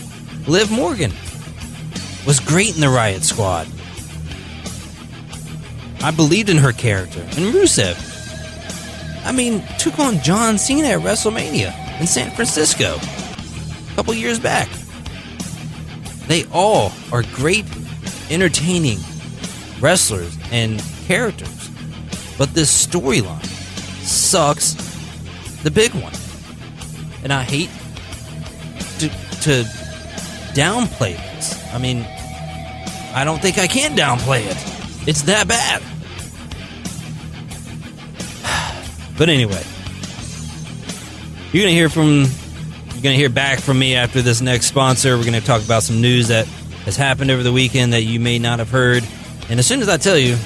[0.47, 1.11] Liv Morgan
[2.25, 3.67] was great in the Riot Squad.
[6.01, 7.21] I believed in her character.
[7.21, 7.97] And Rusev,
[9.27, 14.69] I mean, took on John Cena at WrestleMania in San Francisco a couple years back.
[16.29, 17.65] They all are great,
[18.31, 18.99] entertaining
[19.81, 21.69] wrestlers and characters.
[22.39, 23.45] But this storyline
[24.05, 24.75] sucks
[25.65, 26.13] the big one.
[27.23, 27.71] And I hate
[28.99, 29.65] to, to
[30.55, 31.59] downplay this.
[31.73, 32.07] I mean,
[33.15, 35.09] I don't think I can downplay it.
[35.09, 35.83] It's that bad.
[39.19, 39.63] But anyway,
[41.53, 45.19] you're gonna hear from you're gonna hear back from me after this next sponsor.
[45.19, 46.47] We're gonna talk about some news that
[46.87, 49.07] has happened over the weekend that you may not have heard.
[49.51, 50.37] And as soon as I tell you,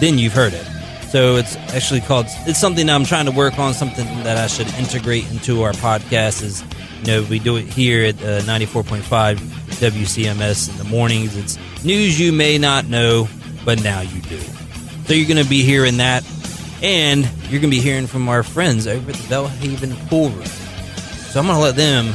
[0.00, 0.66] then you've heard it.
[1.14, 4.66] So it's actually called it's something I'm trying to work on, something that I should
[4.74, 6.64] integrate into our podcast is
[7.02, 11.36] you know, we do it here at uh, 94.5 WCMS in the mornings.
[11.36, 13.28] It's news you may not know,
[13.64, 14.40] but now you do.
[15.06, 16.24] So you're going to be hearing that,
[16.82, 20.44] and you're going to be hearing from our friends over at the Belhaven Pool Room.
[20.46, 22.12] So I'm going to let them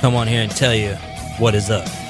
[0.00, 0.94] come on here and tell you
[1.38, 2.07] what is up.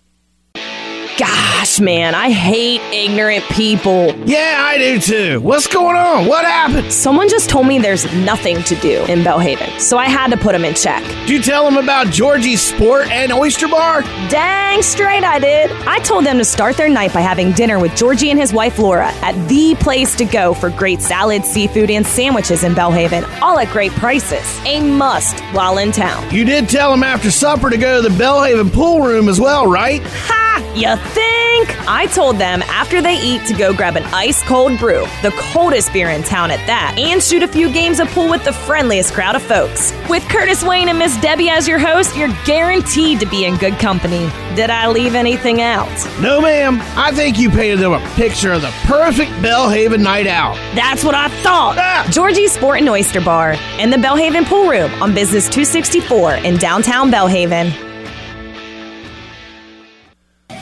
[1.81, 4.13] Man, I hate ignorant people.
[4.27, 5.41] Yeah, I do too.
[5.41, 6.27] What's going on?
[6.27, 6.93] What happened?
[6.93, 10.53] Someone just told me there's nothing to do in Belhaven, so I had to put
[10.53, 11.03] them in check.
[11.05, 14.03] Did you tell them about Georgie's Sport and Oyster Bar?
[14.29, 15.71] Dang straight I did.
[15.87, 18.79] I told them to start their night by having dinner with Georgie and his wife
[18.79, 23.59] Laura at the place to go for great salad, seafood, and sandwiches in Belhaven, all
[23.59, 24.59] at great prices.
[24.67, 26.29] A must while in town.
[26.35, 29.67] You did tell them after supper to go to the Belhaven pool room as well,
[29.67, 30.03] right?
[30.03, 30.68] Ha!
[30.75, 31.89] You think?
[31.89, 35.93] I told them after they eat to go grab an ice cold brew, the coldest
[35.93, 39.13] beer in town at that, and shoot a few games of pool with the friendliest
[39.15, 39.93] crowd of folks.
[40.09, 43.79] With Curtis Wayne and Miss Debbie as your host, you're guaranteed to be in good
[43.79, 44.31] company.
[44.55, 45.89] Did I leave anything out?
[46.21, 46.79] No, ma'am.
[46.97, 50.55] I think you painted them a picture of the perfect Belhaven night out.
[50.75, 51.77] That's what I thought.
[51.79, 52.07] Ah!
[52.11, 57.11] Georgie's Sport and Oyster Bar and the Belhaven Pool Room on Business 264 in downtown
[57.11, 57.88] Belhaven.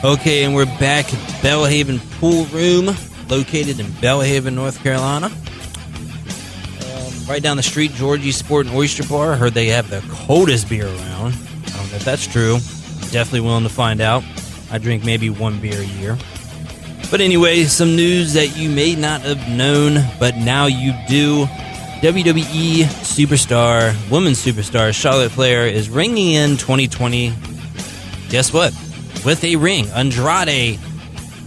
[0.07, 2.87] Okay, and we're back at Belhaven Pool Room,
[3.29, 5.27] located in Belhaven, North Carolina.
[5.27, 5.33] Um,
[7.29, 9.33] right down the street, Georgie's Sport and Oyster Bar.
[9.33, 11.35] I heard they have the coldest beer around.
[11.35, 12.59] I don't know if that's true.
[13.11, 14.23] Definitely willing to find out.
[14.71, 16.17] I drink maybe one beer a year.
[17.11, 21.47] But anyway, some news that you may not have known, but now you do.
[22.01, 27.35] WWE superstar, women's superstar Charlotte Flair is ringing in 2020.
[28.29, 28.73] Guess what?
[29.25, 29.89] With a ring.
[29.89, 30.79] Andrade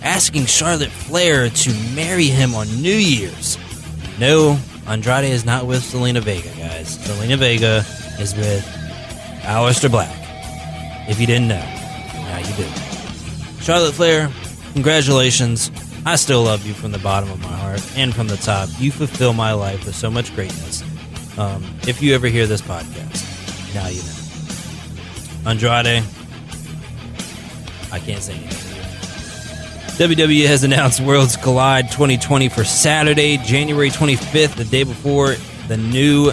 [0.02, 3.58] asking Charlotte Flair to marry him on New Year's.
[4.20, 6.98] No, Andrade is not with Zelina Vega, guys.
[6.98, 7.86] Zelina Vega
[8.20, 8.66] is with
[9.44, 10.14] Aleister Black.
[11.10, 12.68] If you didn't know, now you do.
[13.62, 14.30] Charlotte Flair,
[14.74, 15.72] congratulations.
[16.06, 18.70] I still love you from the bottom of my heart and from the top.
[18.78, 20.84] You fulfill my life with so much greatness.
[21.38, 23.26] Um, if you ever hear this podcast,
[23.74, 25.50] now you know.
[25.50, 26.04] Andrade,
[27.92, 28.70] I can't say anything.
[30.00, 35.36] WWE has announced Worlds Collide 2020 for Saturday, January 25th, the day before
[35.68, 36.32] the new,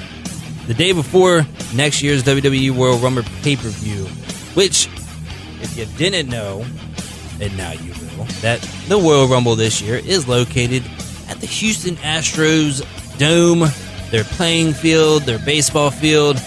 [0.69, 1.45] the day before
[1.75, 4.05] next year's WWE Royal Rumble pay per view.
[4.55, 4.87] Which,
[5.61, 6.65] if you didn't know,
[7.41, 10.85] and now you will, that the Royal Rumble this year is located
[11.29, 12.85] at the Houston Astros
[13.19, 13.69] Dome,
[14.13, 16.37] their playing field, their baseball field.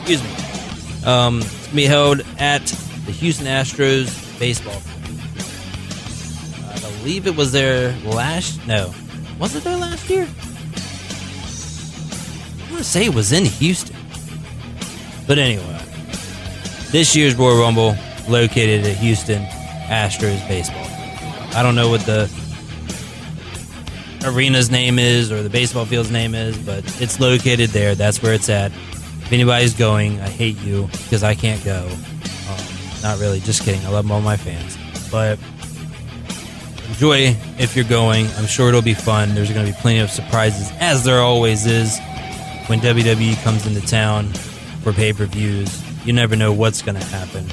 [0.00, 0.30] Excuse me.
[1.06, 2.64] Um, gonna be held at
[3.04, 4.80] the Houston Astros baseball.
[6.74, 8.66] I believe it was there last.
[8.66, 8.94] No,
[9.38, 10.26] was it there last year?
[12.62, 13.96] I want to say it was in Houston.
[15.26, 15.78] But anyway,
[16.90, 17.94] this year's Royal Rumble
[18.28, 19.42] located at Houston
[19.88, 20.86] Astros baseball.
[21.54, 22.30] I don't know what the
[24.24, 27.94] arena's name is or the baseball field's name is, but it's located there.
[27.94, 28.72] That's where it's at.
[29.28, 31.86] If anybody's going, I hate you because I can't go.
[31.86, 32.64] Um,
[33.02, 33.84] not really, just kidding.
[33.84, 34.78] I love all my fans,
[35.10, 35.38] but
[36.88, 38.26] enjoy if you're going.
[38.38, 39.34] I'm sure it'll be fun.
[39.34, 41.98] There's going to be plenty of surprises, as there always is
[42.68, 44.32] when WWE comes into town
[44.82, 45.78] for pay per views.
[46.06, 47.46] You never know what's going to happen.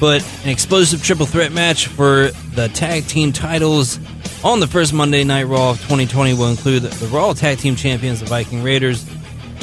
[0.00, 4.00] But an explosive triple threat match for the tag team titles
[4.42, 8.18] on the first Monday Night Raw of 2020 will include the Raw Tag Team Champions,
[8.18, 9.06] the Viking Raiders,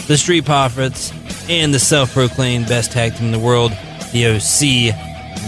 [0.07, 1.11] the Street Profits,
[1.49, 3.71] and the self proclaimed best tag team in the world,
[4.11, 4.95] the OC.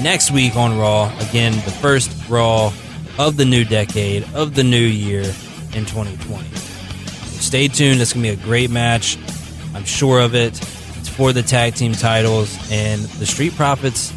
[0.01, 2.73] Next week on Raw, again, the first Raw
[3.19, 5.23] of the new decade, of the new year
[5.73, 6.43] in 2020.
[6.55, 8.01] Stay tuned.
[8.01, 9.17] It's going to be a great match.
[9.75, 10.59] I'm sure of it.
[10.97, 12.57] It's for the tag team titles.
[12.71, 14.13] And the Street Profits,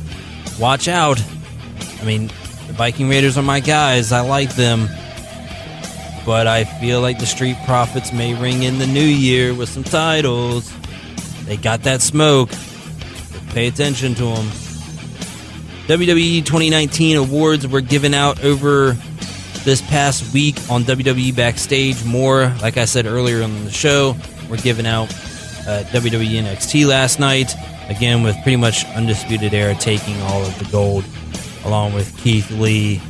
[0.59, 1.21] watch out.
[2.01, 2.29] I mean,
[2.67, 4.13] the Viking Raiders are my guys.
[4.13, 4.89] I like them.
[6.25, 9.85] But I feel like the Street Profits may ring in the new year with some
[9.85, 10.73] titles.
[11.47, 12.51] They got that smoke.
[13.51, 14.47] Pay attention to them.
[15.87, 18.97] WWE 2019 awards were given out over
[19.65, 22.05] this past week on WWE Backstage.
[22.05, 24.17] More, like I said earlier on the show,
[24.51, 25.11] were given out
[25.67, 27.55] at WWE NXT last night.
[27.89, 31.05] Again, with pretty much Undisputed Era taking all of the gold,
[31.65, 33.01] along with Keith Lee,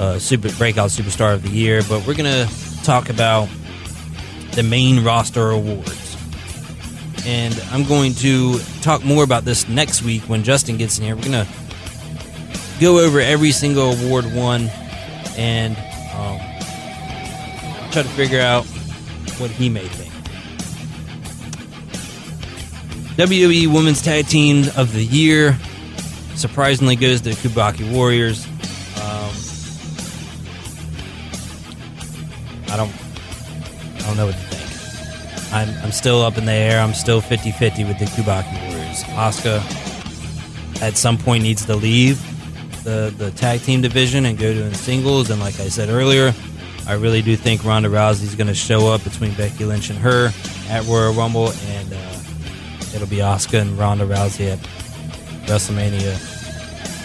[0.00, 1.82] uh, super breakout superstar of the year.
[1.88, 2.48] But we're gonna
[2.82, 3.48] talk about
[4.52, 6.03] the main roster awards
[7.26, 11.16] and I'm going to talk more about this next week when Justin gets in here.
[11.16, 11.52] We're going to
[12.80, 14.68] go over every single award won
[15.36, 15.76] and
[16.14, 16.38] um,
[17.90, 18.64] try to figure out
[19.38, 20.12] what he may think.
[23.16, 25.56] WWE Women's Tag Team of the Year
[26.34, 28.44] surprisingly goes to Kabuki Warriors.
[28.96, 29.30] Um,
[32.72, 32.92] I don't,
[34.02, 34.43] I don't know what to.
[35.54, 36.80] I'm, I'm still up in the air.
[36.80, 39.04] I'm still 50 50 with the Kabuki Warriors.
[39.04, 42.20] Asuka at some point needs to leave
[42.82, 45.30] the, the tag team division and go to singles.
[45.30, 46.34] And like I said earlier,
[46.88, 50.32] I really do think Ronda Rousey's going to show up between Becky Lynch and her
[50.68, 51.50] at Royal Rumble.
[51.50, 52.18] And uh,
[52.92, 54.58] it'll be Asuka and Ronda Rousey at
[55.46, 56.18] WrestleMania,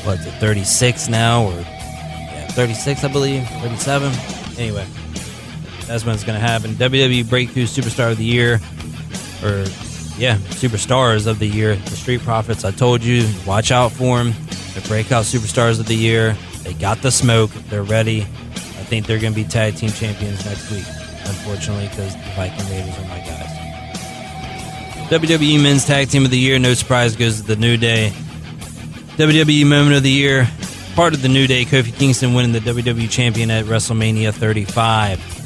[0.08, 1.45] what's it, 36 now?
[1.45, 3.47] Or yeah, 36, I believe.
[3.47, 4.12] 37.
[4.58, 4.88] Anyway.
[5.90, 6.74] That's when it's going to happen.
[6.74, 8.60] WWE Breakthrough Superstar of the Year,
[9.44, 9.66] or
[10.20, 12.64] yeah, Superstars of the Year, the Street Profits.
[12.64, 14.36] I told you, watch out for them.
[14.74, 16.38] They're breakout superstars of the year.
[16.62, 17.50] They got the smoke.
[17.70, 18.22] They're ready.
[18.22, 20.86] I think they're going to be tag team champions next week,
[21.26, 23.50] unfortunately, because the Viking Raiders are my guys.
[25.10, 28.14] WWE Men's Tag Team of the Year, no surprise, goes to the New Day.
[29.18, 30.48] WWE Moment of the Year,
[30.94, 35.39] part of the New Day, Kofi Kingston winning the WWE Champion at WrestleMania 35.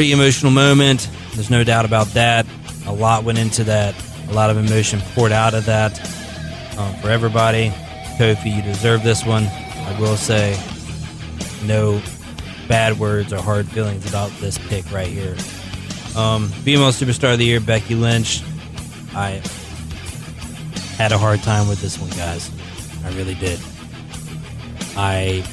[0.00, 1.10] Pretty emotional moment.
[1.34, 2.46] There's no doubt about that.
[2.86, 3.94] A lot went into that.
[4.30, 6.00] A lot of emotion poured out of that
[6.78, 7.68] um, for everybody.
[8.16, 9.44] Kofi, you deserve this one.
[9.44, 10.58] I will say,
[11.66, 12.00] no
[12.66, 15.36] bad words or hard feelings about this pick right here.
[16.16, 18.42] Um, female superstar of the year, Becky Lynch.
[19.14, 19.42] I
[20.96, 22.50] had a hard time with this one, guys.
[23.04, 23.60] I really did.
[24.96, 25.44] I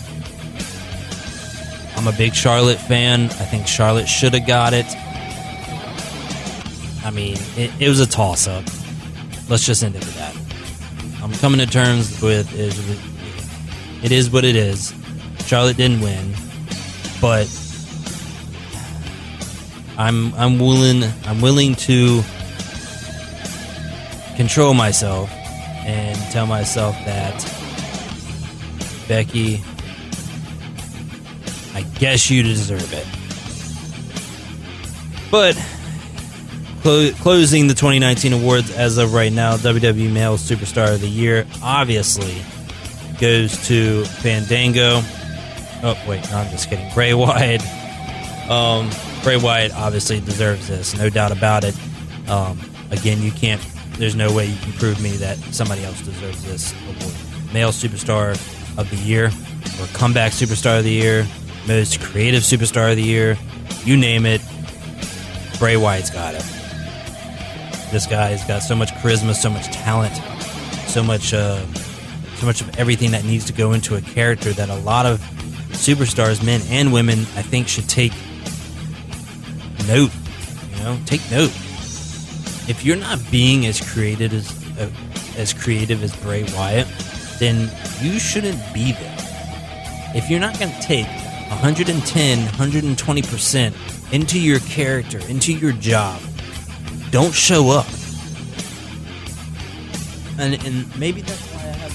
[1.98, 3.26] I'm a big Charlotte fan.
[3.26, 4.86] I think Charlotte should have got it.
[7.04, 8.64] I mean, it, it was a toss up.
[9.50, 10.36] Let's just end it with that.
[11.24, 14.94] I'm coming to terms with it is what it is.
[15.46, 16.36] Charlotte didn't win,
[17.20, 17.48] but
[19.98, 22.22] I'm I'm willing I'm willing to
[24.36, 25.32] control myself
[25.86, 27.34] and tell myself that
[29.08, 29.64] Becky
[32.00, 33.06] guess you deserve it.
[35.32, 35.56] But
[36.82, 41.46] clo- closing the 2019 awards as of right now, WWE Male Superstar of the Year
[41.62, 42.42] obviously
[43.20, 45.02] goes to Fandango.
[45.84, 46.92] Oh wait, no, I'm just kidding.
[46.94, 47.62] Bray Wyatt.
[48.50, 48.90] Um,
[49.24, 51.76] Bray Wyatt obviously deserves this, no doubt about it.
[52.30, 52.60] Um,
[52.92, 53.62] again, you can't.
[53.98, 57.54] There's no way you can prove me that somebody else deserves this award.
[57.54, 58.32] Male Superstar
[58.78, 61.26] of the Year, or Comeback Superstar of the Year,
[61.68, 63.38] Most Creative Superstar of the Year,
[63.84, 64.42] you name it.
[65.60, 66.44] Bray Wyatt's got it.
[67.92, 70.16] This guy's got so much charisma, so much talent,
[70.88, 71.66] so much, uh,
[72.36, 75.20] so much of everything that needs to go into a character that a lot of
[75.72, 78.14] superstars, men and women, I think should take
[79.88, 80.12] note.
[80.72, 81.52] You know, take note.
[82.70, 84.90] If you're not being as creative as uh,
[85.38, 86.88] as creative as Bray Wyatt,
[87.40, 87.70] then
[88.02, 89.16] you shouldn't be there.
[90.16, 91.08] If you're not going to take
[91.50, 96.22] 110, 120% into your character, into your job,
[97.12, 97.88] don't show up.
[100.40, 101.92] And and maybe that's why I have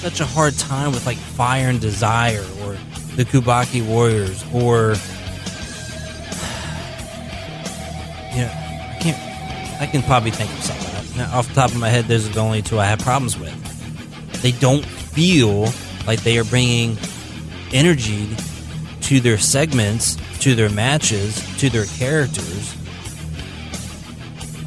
[0.00, 2.76] such a hard time with like Fire and Desire or
[3.16, 4.90] the Kabuki Warriors or
[8.34, 9.80] yeah, I can't.
[9.80, 10.86] I can probably think of something.
[11.20, 13.52] Off the top of my head, those are the only two I have problems with.
[14.42, 15.68] They don't feel
[16.06, 16.96] like they are bringing
[17.72, 18.28] energy
[19.02, 22.76] to their segments, to their matches, to their characters.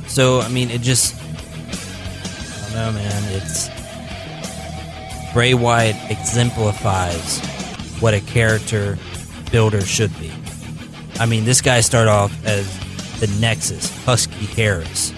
[0.08, 1.16] So, I mean, it just.
[1.16, 3.24] I don't know, man.
[3.36, 3.70] It's.
[5.34, 7.40] Bray Wyatt exemplifies
[8.00, 8.98] what a character
[9.52, 10.32] builder should be.
[11.20, 12.66] I mean, this guy started off as
[13.20, 15.14] the Nexus, Husky Harris.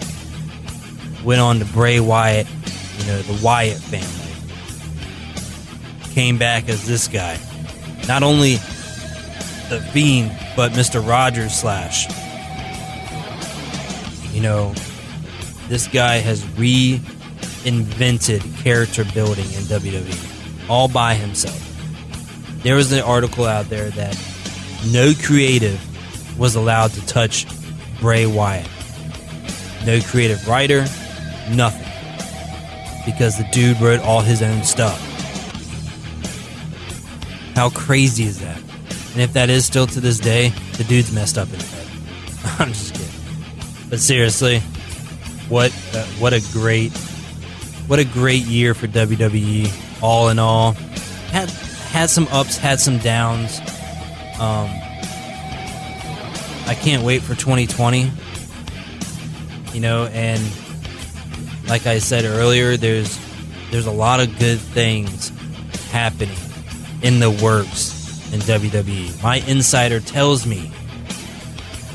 [1.23, 2.47] Went on to Bray Wyatt,
[2.97, 4.07] you know, the Wyatt family.
[6.13, 7.39] Came back as this guy.
[8.07, 8.55] Not only
[9.69, 11.05] the Fiend, but Mr.
[11.05, 12.07] Rogers slash.
[14.33, 14.73] You know,
[15.67, 17.03] this guy has reinvented
[18.63, 21.59] character building in WWE all by himself.
[22.63, 24.17] There was an article out there that
[24.91, 25.79] no creative
[26.39, 27.45] was allowed to touch
[27.99, 28.69] Bray Wyatt.
[29.85, 30.85] No creative writer,
[31.51, 31.87] nothing.
[33.05, 35.10] Because the dude wrote all his own stuff.
[37.55, 38.57] How crazy is that?
[39.13, 41.87] And if that is still to this day, the dude's messed up in the head.
[42.59, 43.89] I'm just kidding.
[43.89, 44.59] But seriously,
[45.49, 46.95] what uh, what a great
[47.87, 50.71] what a great year for WWE all in all.
[51.31, 53.59] Had had some ups, had some downs.
[54.39, 54.69] Um,
[56.67, 58.11] I can't wait for 2020.
[59.73, 60.41] You know, and
[61.67, 63.19] like I said earlier, there's
[63.71, 65.33] there's a lot of good things
[65.91, 66.37] happening
[67.01, 68.01] in the works
[68.33, 69.21] in WWE.
[69.23, 70.71] My insider tells me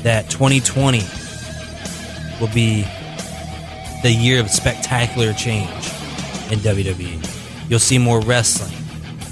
[0.03, 1.01] that 2020
[2.39, 2.85] will be
[4.03, 5.69] the year of spectacular change
[6.51, 7.69] in WWE.
[7.69, 8.73] You'll see more wrestling.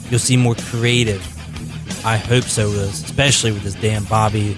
[0.09, 1.21] You'll see more creative.
[2.05, 4.57] I hope so, especially with this damn Bobby,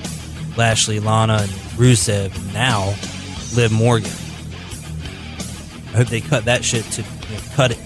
[0.58, 2.94] Lashley, Lana, and Rusev, and now
[3.56, 4.12] Liv Morgan.
[5.94, 7.80] I hope they cut that shit to you know, cut it.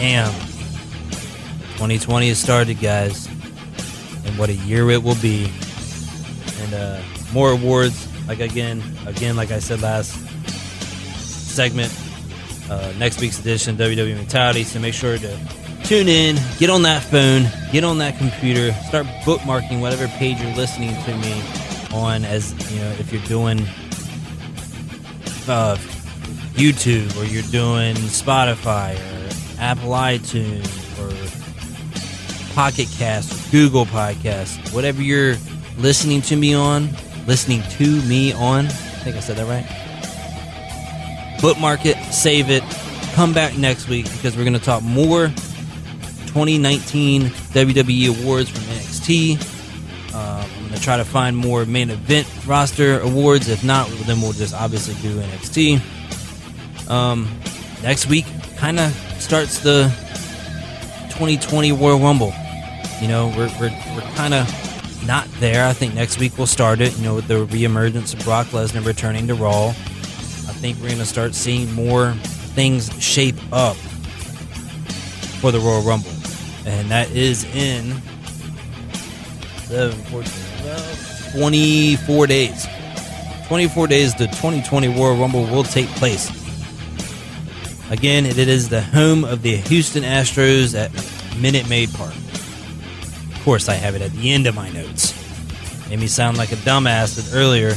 [0.00, 0.32] Damn,
[1.76, 3.26] 2020 has started, guys,
[4.24, 5.52] and what a year it will be.
[6.62, 7.02] And uh,
[7.34, 8.08] more awards.
[8.26, 10.12] like again, again, like I said last
[11.18, 11.92] segment,
[12.70, 14.64] uh, next week's edition WWE Mentality.
[14.64, 15.38] So make sure to
[15.84, 20.56] tune in, get on that phone, get on that computer, start bookmarking whatever page you're
[20.56, 21.42] listening to me
[21.92, 22.24] on.
[22.24, 23.60] As you know, if you're doing
[25.46, 25.76] uh,
[26.54, 29.19] YouTube or you're doing Spotify or
[29.60, 30.66] Apple iTunes
[30.98, 31.10] or
[32.54, 35.36] Pocket Cast, or Google Podcast, whatever you're
[35.78, 36.88] listening to me on,
[37.26, 38.66] listening to me on.
[38.66, 39.66] I think I said that right.
[41.40, 42.62] Bookmark it, save it,
[43.14, 49.58] come back next week because we're going to talk more 2019 WWE awards from NXT.
[50.12, 53.48] Uh, I'm going to try to find more main event roster awards.
[53.48, 55.80] If not, then we'll just obviously do NXT.
[56.90, 57.28] Um,
[57.82, 59.84] next week kind of starts the
[61.10, 62.32] 2020 Royal Rumble.
[63.00, 65.66] You know, we're, we're, we're kind of not there.
[65.66, 68.84] I think next week we'll start it, you know, with the reemergence of Brock Lesnar
[68.84, 69.68] returning to Raw.
[69.68, 72.12] I think we're going to start seeing more
[72.54, 73.76] things shape up
[75.40, 76.10] for the Royal Rumble.
[76.66, 78.00] And that is in
[79.64, 82.66] 7, 14, 24 days.
[83.48, 86.39] 24 days, the 2020 Royal Rumble will take place.
[87.90, 90.92] Again, it is the home of the Houston Astros at
[91.40, 92.14] Minute Maid Park.
[92.14, 95.12] Of course, I have it at the end of my notes.
[95.88, 97.74] Made me sound like a dumbass earlier,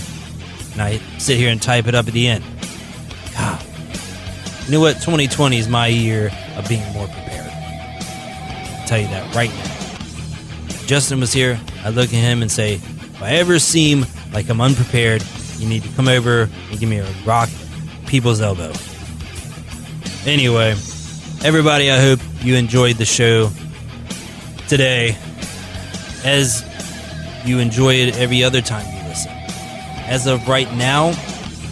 [0.74, 2.44] and I sit here and type it up at the end.
[3.34, 3.66] God.
[4.66, 4.98] You know what?
[4.98, 7.52] 2020 is my year of being more prepared.
[7.52, 10.86] I'll tell you that right now.
[10.86, 11.60] Justin was here.
[11.84, 15.24] I look at him and say, if I ever seem like I'm unprepared,
[15.58, 17.50] you need to come over and give me a rock
[18.06, 18.74] people's elbow.
[20.26, 20.70] Anyway,
[21.44, 23.50] everybody, I hope you enjoyed the show
[24.70, 25.18] today
[26.24, 26.64] as
[27.44, 29.34] you enjoy it every other time you listen.
[30.08, 31.14] As of right now,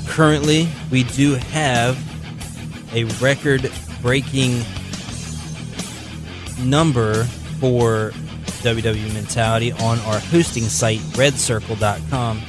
[0.06, 1.98] currently, we do have
[2.94, 3.72] a record
[4.02, 4.60] breaking
[6.60, 7.24] number
[7.62, 8.12] for
[8.64, 12.42] WWE Mentality on our hosting site, redcircle.com.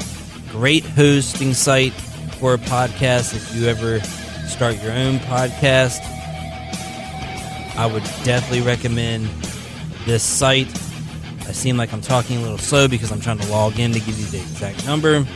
[0.51, 4.01] Great hosting site for a podcast if you ever
[4.53, 6.01] start your own podcast.
[7.75, 9.27] I would definitely recommend
[10.05, 10.69] this site.
[11.49, 13.99] I seem like I'm talking a little slow because I'm trying to log in to
[13.99, 15.27] give you the exact number.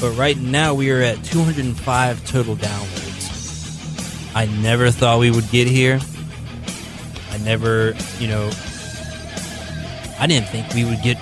[0.00, 4.34] But right now we are at 205 total downloads.
[4.34, 5.98] I never thought we would get here.
[7.30, 8.50] I never, you know,
[10.20, 11.16] I didn't think we would get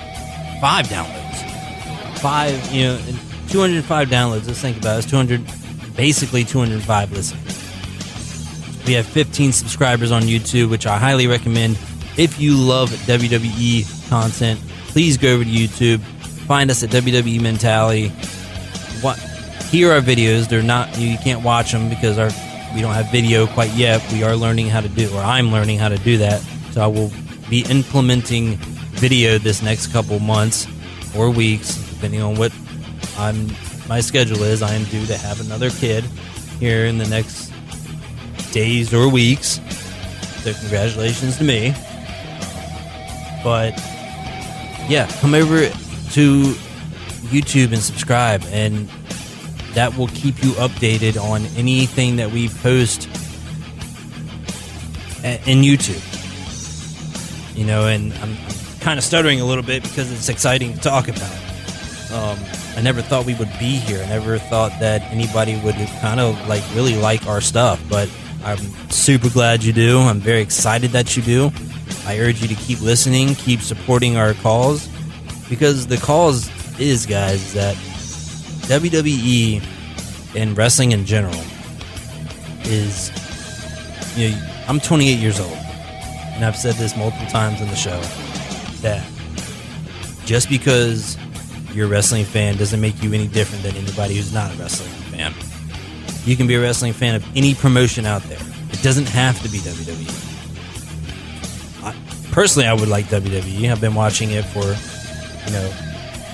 [0.61, 2.19] five downloads.
[2.19, 2.99] Five, you know,
[3.51, 4.47] 205 downloads.
[4.49, 4.99] Let's think about it.
[5.05, 5.41] It's 200,
[5.97, 8.87] basically 205 listens.
[8.87, 11.79] We have 15 subscribers on YouTube, which I highly recommend.
[12.17, 16.01] If you love WWE content, please go over to YouTube.
[16.47, 18.09] Find us at WWE Mentality.
[19.01, 19.19] What?
[19.71, 20.49] Here are videos.
[20.49, 20.97] They're not.
[20.99, 22.31] You can't watch them because our
[22.75, 24.03] we don't have video quite yet.
[24.13, 26.41] We are learning how to do, or I'm learning how to do that.
[26.73, 27.13] So I will
[27.49, 28.57] be implementing
[28.97, 30.67] video this next couple months
[31.17, 32.53] or weeks, depending on what
[33.17, 33.49] I'm
[33.89, 34.63] my schedule is.
[34.63, 36.05] I am due to have another kid
[36.59, 37.53] here in the next
[38.53, 39.61] days or weeks.
[40.43, 41.75] So congratulations to me.
[43.43, 43.77] But
[44.89, 46.55] yeah, come over to
[47.31, 48.89] YouTube and subscribe and
[49.75, 53.07] that will keep you updated on anything that we post
[55.25, 56.01] in YouTube.
[57.57, 60.81] You know, and I'm, I'm kind of stuttering a little bit because it's exciting to
[60.81, 61.33] talk about.
[62.13, 62.39] Um,
[62.77, 64.03] I never thought we would be here.
[64.03, 68.11] I never thought that anybody would kind of like really like our stuff, but
[68.45, 68.59] I'm
[68.91, 70.01] super glad you do.
[70.01, 71.53] I'm very excited that you do.
[72.07, 74.89] I urge you to keep listening, keep supporting our calls
[75.49, 76.51] because the cause
[76.81, 77.77] is, guys, that
[78.67, 79.63] WWE
[80.35, 81.41] and wrestling in general
[82.65, 83.11] is,
[84.17, 88.01] you know, I'm 28 years old, and I've said this multiple times in the show
[88.81, 89.07] that
[90.25, 91.17] just because
[91.75, 94.91] you're a wrestling fan doesn't make you any different than anybody who's not a wrestling
[95.11, 95.35] fan.
[96.25, 98.39] You can be a wrestling fan of any promotion out there.
[98.71, 100.23] It doesn't have to be WWE.
[101.85, 101.95] I,
[102.33, 103.71] personally, I would like WWE.
[103.71, 104.65] I've been watching it for,
[105.47, 105.73] you know,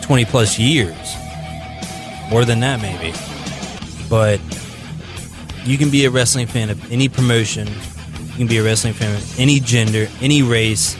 [0.03, 0.97] 20 plus years.
[2.31, 3.17] More than that, maybe.
[4.09, 4.41] But
[5.65, 7.67] you can be a wrestling fan of any promotion.
[7.67, 10.97] You can be a wrestling fan of any gender, any race.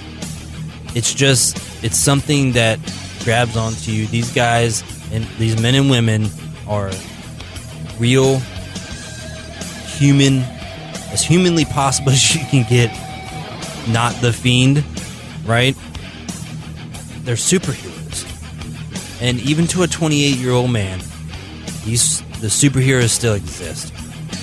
[0.95, 2.79] It's just, it's something that
[3.25, 4.07] grabs onto you.
[4.07, 6.29] These guys and these men and women
[6.69, 6.91] are
[7.99, 8.39] real,
[9.87, 10.39] human,
[11.13, 12.91] as humanly possible as you can get.
[13.89, 14.85] Not the fiend,
[15.47, 15.75] right?
[17.25, 18.27] They're superheroes.
[19.23, 21.01] And even to a 28 year old man,
[21.85, 23.93] These the superheroes still exist.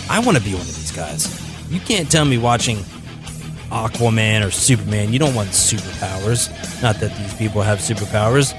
[0.09, 1.27] I want to be one of these guys.
[1.69, 2.77] You can't tell me watching
[3.69, 6.49] Aquaman or Superman, you don't want superpowers.
[6.81, 8.53] Not that these people have superpowers,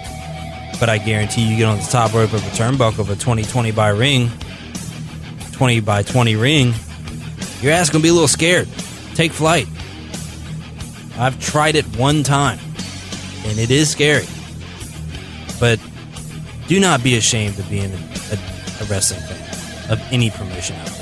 [0.79, 3.73] but I guarantee you get on the top rope of a turnbuckle of a 2020
[3.73, 4.31] by ring,
[5.53, 6.75] 20 by 20 ring,
[7.61, 8.69] your ass gonna be a little scared.
[9.15, 9.67] Take flight.
[11.19, 12.61] I've tried it one time,
[13.45, 14.27] and it is scary.
[15.59, 15.81] But
[16.69, 20.98] do not be ashamed of being a, a, wrestling fan of any promotion out.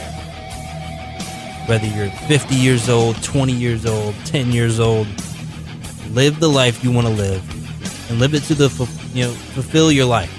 [1.67, 5.09] Whether you're 50 years old, 20 years old, 10 years old,
[6.11, 7.43] live the life you want to live,
[8.11, 8.69] and live it to the
[9.12, 10.33] you know fulfill your life.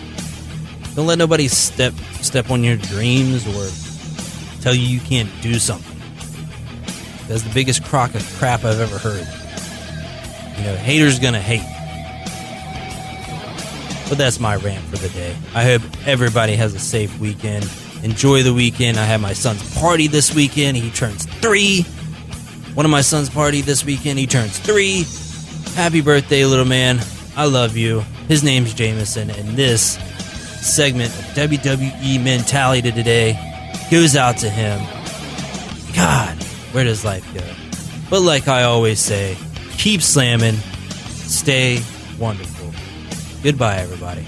[0.96, 3.70] Don't let nobody step step on your dreams or
[4.62, 5.96] tell you you can't do something.
[7.28, 9.28] That's the biggest crock of crap I've ever heard.
[10.58, 11.66] You know, haters gonna hate.
[14.10, 15.36] But that's my rant for the day.
[15.54, 17.70] I hope everybody has a safe weekend.
[18.04, 18.98] Enjoy the weekend.
[18.98, 20.78] I have my son's party this weekend.
[20.78, 21.84] He turns three.
[22.74, 24.20] One of my son's party this weekend.
[24.20, 25.06] He turns three.
[25.74, 27.00] Happy birthday, little man.
[27.36, 28.02] I love you.
[28.28, 29.98] His name's Jameson, and this
[30.62, 33.40] segment of WWE Mentality today
[33.90, 34.80] goes out to him.
[35.96, 36.42] God,
[36.74, 37.42] where does life go?
[38.10, 39.38] But like I always say,
[39.78, 41.82] keep slamming, stay
[42.20, 42.72] wonderful.
[43.44, 44.26] Goodbye, everybody.